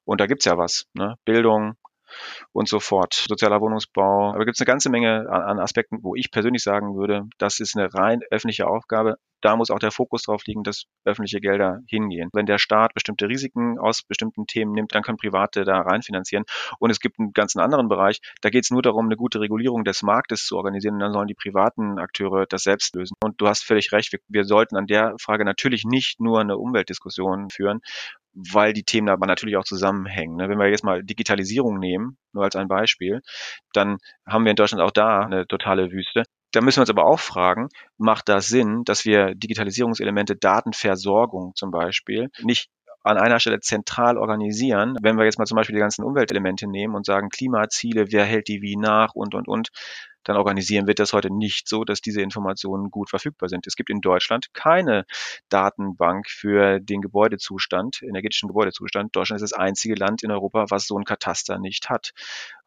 Und 0.03 0.21
da 0.21 0.25
gibt's 0.25 0.45
ja 0.45 0.57
was. 0.57 0.87
Ne? 0.93 1.15
Bildung, 1.25 1.75
und 2.51 2.67
so 2.67 2.79
fort. 2.79 3.13
Sozialer 3.13 3.61
Wohnungsbau. 3.61 4.29
Aber 4.33 4.45
gibt 4.45 4.55
es 4.55 4.61
eine 4.61 4.67
ganze 4.67 4.89
Menge 4.89 5.27
an, 5.29 5.41
an, 5.41 5.59
Aspekten, 5.59 5.99
wo 6.01 6.15
ich 6.15 6.31
persönlich 6.31 6.63
sagen 6.63 6.95
würde, 6.95 7.23
das 7.37 7.59
ist 7.59 7.75
eine 7.75 7.93
rein 7.93 8.21
öffentliche 8.31 8.67
Aufgabe. 8.67 9.17
Da 9.41 9.55
muss 9.55 9.71
auch 9.71 9.79
der 9.79 9.91
Fokus 9.91 10.23
drauf 10.23 10.45
liegen, 10.45 10.63
dass 10.63 10.85
öffentliche 11.05 11.39
Gelder 11.39 11.81
hingehen. 11.87 12.29
Wenn 12.33 12.45
der 12.45 12.57
Staat 12.57 12.93
bestimmte 12.93 13.27
Risiken 13.27 13.77
aus 13.79 14.03
bestimmten 14.03 14.47
Themen 14.47 14.71
nimmt, 14.71 14.95
dann 14.95 15.03
können 15.03 15.17
Private 15.17 15.63
da 15.63 15.81
reinfinanzieren. 15.81 16.45
Und 16.79 16.89
es 16.89 16.99
gibt 16.99 17.19
einen 17.19 17.33
ganzen 17.33 17.59
anderen 17.59 17.87
Bereich, 17.87 18.19
da 18.41 18.49
geht 18.49 18.63
es 18.63 18.71
nur 18.71 18.81
darum, 18.81 19.05
eine 19.05 19.15
gute 19.15 19.39
Regulierung 19.39 19.83
des 19.83 20.03
Marktes 20.03 20.45
zu 20.45 20.57
organisieren 20.57 20.95
und 20.95 20.99
dann 21.01 21.13
sollen 21.13 21.27
die 21.27 21.35
privaten 21.35 21.99
Akteure 21.99 22.45
das 22.47 22.63
selbst 22.63 22.95
lösen. 22.95 23.15
Und 23.23 23.39
du 23.41 23.47
hast 23.47 23.63
völlig 23.63 23.91
recht, 23.91 24.11
wir, 24.11 24.19
wir 24.27 24.43
sollten 24.45 24.75
an 24.75 24.87
der 24.87 25.15
Frage 25.19 25.45
natürlich 25.45 25.85
nicht 25.85 26.19
nur 26.19 26.39
eine 26.39 26.57
Umweltdiskussion 26.57 27.49
führen, 27.49 27.81
weil 28.33 28.73
die 28.73 28.83
Themen 28.83 29.09
aber 29.09 29.25
natürlich 29.25 29.57
auch 29.57 29.63
zusammenhängen. 29.63 30.35
Ne? 30.37 30.47
Wenn 30.49 30.59
wir 30.59 30.69
jetzt 30.69 30.83
mal 30.83 31.03
Digitalisierung 31.03 31.79
nehmen, 31.79 32.17
nur 32.33 32.43
als 32.43 32.55
ein 32.55 32.67
Beispiel, 32.67 33.21
dann 33.73 33.97
haben 34.27 34.45
wir 34.45 34.51
in 34.51 34.55
Deutschland 34.55 34.83
auch 34.83 34.91
da 34.91 35.21
eine 35.21 35.47
totale 35.47 35.91
Wüste. 35.91 36.23
Da 36.57 36.61
müssen 36.61 36.77
wir 36.77 36.81
uns 36.81 36.89
aber 36.89 37.05
auch 37.05 37.19
fragen, 37.19 37.69
macht 37.99 38.29
das 38.29 38.47
Sinn, 38.47 38.83
dass 38.83 39.05
wir 39.05 39.35
Digitalisierungselemente, 39.35 40.35
Datenversorgung 40.35 41.51
zum 41.53 41.69
Beispiel, 41.69 42.31
nicht 42.41 42.71
an 43.03 43.17
einer 43.17 43.39
Stelle 43.39 43.59
zentral 43.59 44.17
organisieren. 44.17 44.97
Wenn 44.99 45.19
wir 45.19 45.25
jetzt 45.25 45.37
mal 45.37 45.45
zum 45.45 45.55
Beispiel 45.55 45.75
die 45.75 45.81
ganzen 45.81 46.03
Umweltelemente 46.03 46.67
nehmen 46.67 46.95
und 46.95 47.05
sagen 47.05 47.29
Klimaziele, 47.29 48.11
wer 48.11 48.25
hält 48.25 48.47
die 48.47 48.63
wie 48.63 48.75
nach 48.75 49.13
und, 49.13 49.35
und, 49.35 49.47
und, 49.47 49.69
dann 50.23 50.35
organisieren 50.35 50.87
wir 50.87 50.95
das 50.95 51.13
heute 51.13 51.31
nicht 51.31 51.69
so, 51.69 51.83
dass 51.83 52.01
diese 52.01 52.21
Informationen 52.21 52.89
gut 52.89 53.11
verfügbar 53.11 53.49
sind. 53.49 53.67
Es 53.67 53.75
gibt 53.75 53.91
in 53.91 54.01
Deutschland 54.01 54.47
keine 54.53 55.05
Datenbank 55.49 56.27
für 56.27 56.79
den 56.79 57.01
Gebäudezustand, 57.01 58.01
energetischen 58.01 58.47
Gebäudezustand. 58.47 59.15
Deutschland 59.15 59.41
ist 59.41 59.51
das 59.51 59.57
einzige 59.57 59.93
Land 59.93 60.23
in 60.23 60.31
Europa, 60.31 60.65
was 60.69 60.87
so 60.87 60.97
ein 60.97 61.05
Kataster 61.05 61.59
nicht 61.59 61.89
hat. 61.89 62.13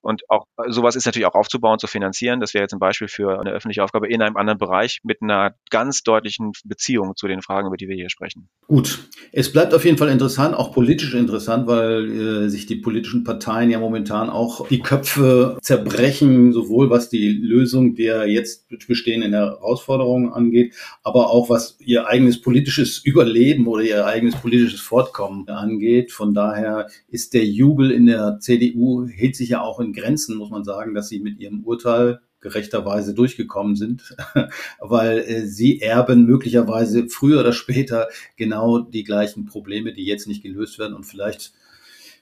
Und 0.03 0.23
auch 0.29 0.45
sowas 0.69 0.97
ist 0.97 1.07
natürlich 1.07 1.27
auch 1.27 1.35
aufzubauen, 1.35 1.79
zu 1.79 1.87
finanzieren. 1.87 2.41
Das 2.41 2.55
wäre 2.55 2.63
jetzt 2.63 2.73
ein 2.73 2.79
Beispiel 2.79 3.09
für 3.09 3.39
eine 3.39 3.51
öffentliche 3.51 3.85
Aufgabe 3.85 4.09
in 4.09 4.23
einem 4.23 4.37
anderen 4.37 4.59
Bereich 4.59 5.01
mit 5.03 5.23
einer 5.23 5.55
ganz 5.71 6.03
deutlichen 6.03 6.53
Beziehung 6.65 7.17
zu 7.17 7.29
den 7.29 7.43
Fragen, 7.43 7.67
über 7.67 7.77
die 7.77 7.89
wir 7.89 7.97
hier 7.97 8.11
sprechen. 8.11 8.49
Gut, 8.67 9.09
es 9.33 9.53
bleibt 9.53 9.75
auf 9.75 9.85
jeden 9.85 9.99
Fall 9.99 10.09
interessant, 10.09 10.55
auch 10.55 10.73
politisch 10.73 11.15
interessant, 11.15 11.67
weil 11.67 12.45
äh, 12.45 12.49
sich 12.49 12.67
die 12.67 12.77
politischen 12.77 13.25
Parteien 13.25 13.71
ja 13.71 13.79
momentan 13.79 14.31
auch 14.31 14.67
die 14.69 14.81
Köpfe 14.81 15.59
zerbrechen, 15.61 16.53
sowohl 16.53 16.91
was 16.91 17.09
die 17.09 17.33
Lösung 17.33 17.95
der 17.95 18.27
jetzt 18.27 18.69
bestehenden 18.87 19.33
Herausforderungen 19.33 20.33
angeht, 20.33 20.75
aber 21.03 21.31
auch 21.31 21.51
was 21.51 21.77
ihr 21.81 22.07
eigenes 22.07 22.41
politisches 22.41 22.99
Überleben 23.05 23.67
oder 23.67 23.83
ihr 23.83 24.07
eigenes 24.07 24.37
politisches 24.37 24.81
Fortkommen 24.81 25.49
angeht. 25.49 26.13
Von 26.13 26.35
daher 26.35 26.89
ist 27.09 27.35
der 27.35 27.45
Jubel 27.45 27.91
in 27.91 28.07
der 28.07 28.39
CDU 28.41 29.07
hält 29.07 29.37
sich 29.37 29.51
ja 29.51 29.61
auch 29.61 29.81
in 29.81 29.90
Grenzen, 29.93 30.37
muss 30.37 30.51
man 30.51 30.65
sagen, 30.65 30.95
dass 30.95 31.09
sie 31.09 31.21
mit 31.21 31.39
ihrem 31.39 31.65
Urteil 31.65 32.21
gerechterweise 32.41 33.15
durchgekommen 33.15 33.77
sind, 33.77 34.17
weil 34.81 35.19
äh, 35.19 35.47
sie 35.47 35.81
erben 35.81 36.25
möglicherweise 36.25 37.09
früher 37.09 37.41
oder 37.41 37.53
später 37.53 38.09
genau 38.37 38.79
die 38.79 39.05
gleichen 39.05 39.45
Probleme, 39.45 39.93
die 39.93 40.05
jetzt 40.05 40.27
nicht 40.27 40.43
gelöst 40.43 40.79
werden 40.79 40.95
und 40.95 41.05
vielleicht 41.05 41.53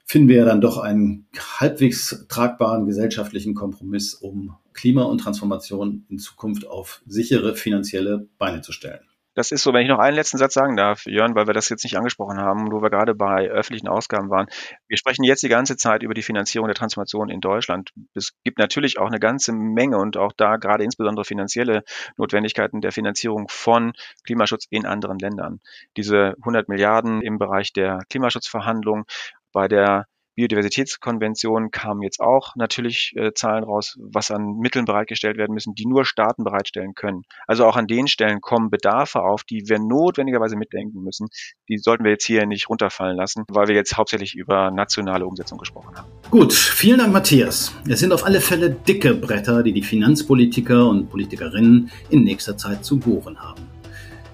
finden 0.04 0.28
wir 0.28 0.36
ja 0.36 0.44
dann 0.46 0.62
doch 0.62 0.78
einen 0.78 1.26
halbwegs 1.36 2.24
tragbaren 2.28 2.86
gesellschaftlichen 2.86 3.54
Kompromiss, 3.54 4.14
um 4.14 4.56
Klima 4.72 5.02
und 5.02 5.18
Transformation 5.18 6.06
in 6.08 6.18
Zukunft 6.18 6.66
auf 6.66 7.02
sichere 7.06 7.54
finanzielle 7.54 8.26
Beine 8.38 8.62
zu 8.62 8.72
stellen. 8.72 9.07
Das 9.38 9.52
ist 9.52 9.62
so, 9.62 9.72
wenn 9.72 9.82
ich 9.82 9.88
noch 9.88 10.00
einen 10.00 10.16
letzten 10.16 10.36
Satz 10.36 10.54
sagen 10.54 10.74
darf, 10.74 11.06
Jörn, 11.06 11.36
weil 11.36 11.46
wir 11.46 11.54
das 11.54 11.68
jetzt 11.68 11.84
nicht 11.84 11.96
angesprochen 11.96 12.38
haben, 12.38 12.72
wo 12.72 12.82
wir 12.82 12.90
gerade 12.90 13.14
bei 13.14 13.48
öffentlichen 13.48 13.86
Ausgaben 13.86 14.30
waren. 14.30 14.48
Wir 14.88 14.96
sprechen 14.96 15.22
jetzt 15.22 15.44
die 15.44 15.48
ganze 15.48 15.76
Zeit 15.76 16.02
über 16.02 16.12
die 16.12 16.24
Finanzierung 16.24 16.66
der 16.66 16.74
Transformation 16.74 17.28
in 17.28 17.40
Deutschland. 17.40 17.92
Es 18.14 18.32
gibt 18.42 18.58
natürlich 18.58 18.98
auch 18.98 19.06
eine 19.06 19.20
ganze 19.20 19.52
Menge 19.52 19.98
und 19.98 20.16
auch 20.16 20.32
da 20.36 20.56
gerade 20.56 20.82
insbesondere 20.82 21.24
finanzielle 21.24 21.84
Notwendigkeiten 22.16 22.80
der 22.80 22.90
Finanzierung 22.90 23.46
von 23.48 23.92
Klimaschutz 24.24 24.66
in 24.70 24.86
anderen 24.86 25.20
Ländern. 25.20 25.60
Diese 25.96 26.34
100 26.38 26.68
Milliarden 26.68 27.22
im 27.22 27.38
Bereich 27.38 27.72
der 27.72 28.00
Klimaschutzverhandlungen, 28.10 29.04
bei 29.52 29.68
der 29.68 30.06
Biodiversitätskonvention 30.38 31.72
kamen 31.72 32.00
jetzt 32.02 32.20
auch 32.20 32.54
natürlich 32.54 33.12
äh, 33.16 33.32
Zahlen 33.34 33.64
raus, 33.64 33.98
was 33.98 34.30
an 34.30 34.58
Mitteln 34.60 34.84
bereitgestellt 34.84 35.36
werden 35.36 35.52
müssen, 35.52 35.74
die 35.74 35.84
nur 35.84 36.04
Staaten 36.04 36.44
bereitstellen 36.44 36.94
können. 36.94 37.22
Also 37.48 37.66
auch 37.66 37.74
an 37.74 37.88
den 37.88 38.06
Stellen 38.06 38.40
kommen 38.40 38.70
Bedarfe 38.70 39.20
auf, 39.22 39.42
die 39.42 39.64
wir 39.66 39.80
notwendigerweise 39.80 40.54
mitdenken 40.54 41.02
müssen. 41.02 41.26
Die 41.68 41.78
sollten 41.78 42.04
wir 42.04 42.12
jetzt 42.12 42.24
hier 42.24 42.46
nicht 42.46 42.68
runterfallen 42.68 43.16
lassen, 43.16 43.42
weil 43.48 43.66
wir 43.66 43.74
jetzt 43.74 43.96
hauptsächlich 43.96 44.36
über 44.36 44.70
nationale 44.70 45.26
Umsetzung 45.26 45.58
gesprochen 45.58 45.96
haben. 45.96 46.08
Gut, 46.30 46.52
vielen 46.52 46.98
Dank, 46.98 47.12
Matthias. 47.12 47.74
Es 47.88 47.98
sind 47.98 48.12
auf 48.12 48.24
alle 48.24 48.40
Fälle 48.40 48.70
dicke 48.70 49.14
Bretter, 49.14 49.64
die 49.64 49.72
die 49.72 49.82
Finanzpolitiker 49.82 50.88
und 50.88 51.10
Politikerinnen 51.10 51.90
in 52.10 52.22
nächster 52.22 52.56
Zeit 52.56 52.84
zu 52.84 53.00
bohren 53.00 53.40
haben. 53.40 53.62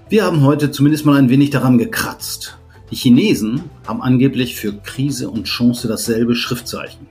Wir 0.09 0.23
haben 0.23 0.43
heute 0.43 0.69
zumindest 0.69 1.07
mal 1.07 1.17
ein 1.17 1.29
wenig 1.29 1.49
daran 1.49 1.79
gekratzt. 1.79 2.59
Die 2.95 3.01
Chinesen 3.01 3.63
haben 3.85 4.01
angeblich 4.01 4.55
für 4.55 4.71
Krise 4.71 5.29
und 5.29 5.43
Chance 5.43 5.89
dasselbe 5.89 6.33
Schriftzeichen. 6.33 7.07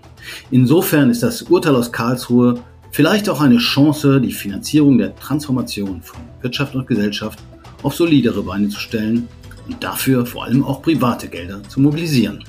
Insofern 0.51 1.11
ist 1.11 1.23
das 1.23 1.43
Urteil 1.43 1.77
aus 1.77 1.93
Karlsruhe 1.93 2.63
vielleicht 2.91 3.29
auch 3.29 3.43
eine 3.43 3.59
Chance, 3.59 4.19
die 4.19 4.33
Finanzierung 4.33 4.97
der 4.97 5.15
Transformation 5.15 6.01
von 6.01 6.21
Wirtschaft 6.41 6.75
und 6.75 6.87
Gesellschaft 6.87 7.39
auf 7.83 7.95
solidere 7.95 8.43
Beine 8.43 8.71
zu 8.71 8.81
stellen 8.81 9.29
und 9.69 9.85
dafür 9.85 10.25
vor 10.25 10.45
allem 10.45 10.65
auch 10.65 10.81
private 10.81 11.29
Gelder 11.29 11.63
zu 11.65 11.81
mobilisieren. 11.81 12.43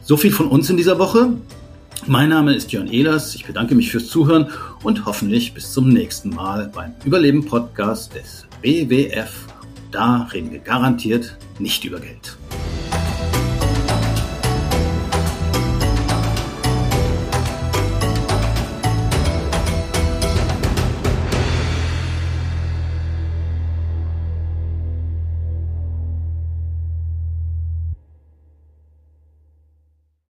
So 0.00 0.16
viel 0.16 0.32
von 0.32 0.48
uns 0.48 0.70
in 0.70 0.78
dieser 0.78 0.98
Woche. 0.98 1.34
Mein 2.06 2.30
Name 2.30 2.54
ist 2.54 2.72
Jörn 2.72 2.88
Ehlers. 2.88 3.34
Ich 3.34 3.44
bedanke 3.44 3.74
mich 3.74 3.90
fürs 3.90 4.06
Zuhören 4.06 4.46
und 4.82 5.04
hoffentlich 5.04 5.52
bis 5.52 5.74
zum 5.74 5.90
nächsten 5.90 6.30
Mal 6.30 6.72
beim 6.74 6.94
Überleben 7.04 7.44
Podcast 7.44 8.14
des 8.14 8.46
WWF. 8.62 9.49
Da 9.90 10.28
reden 10.32 10.52
wir 10.52 10.60
garantiert 10.60 11.36
nicht 11.58 11.84
über 11.84 11.98
Geld. 11.98 12.36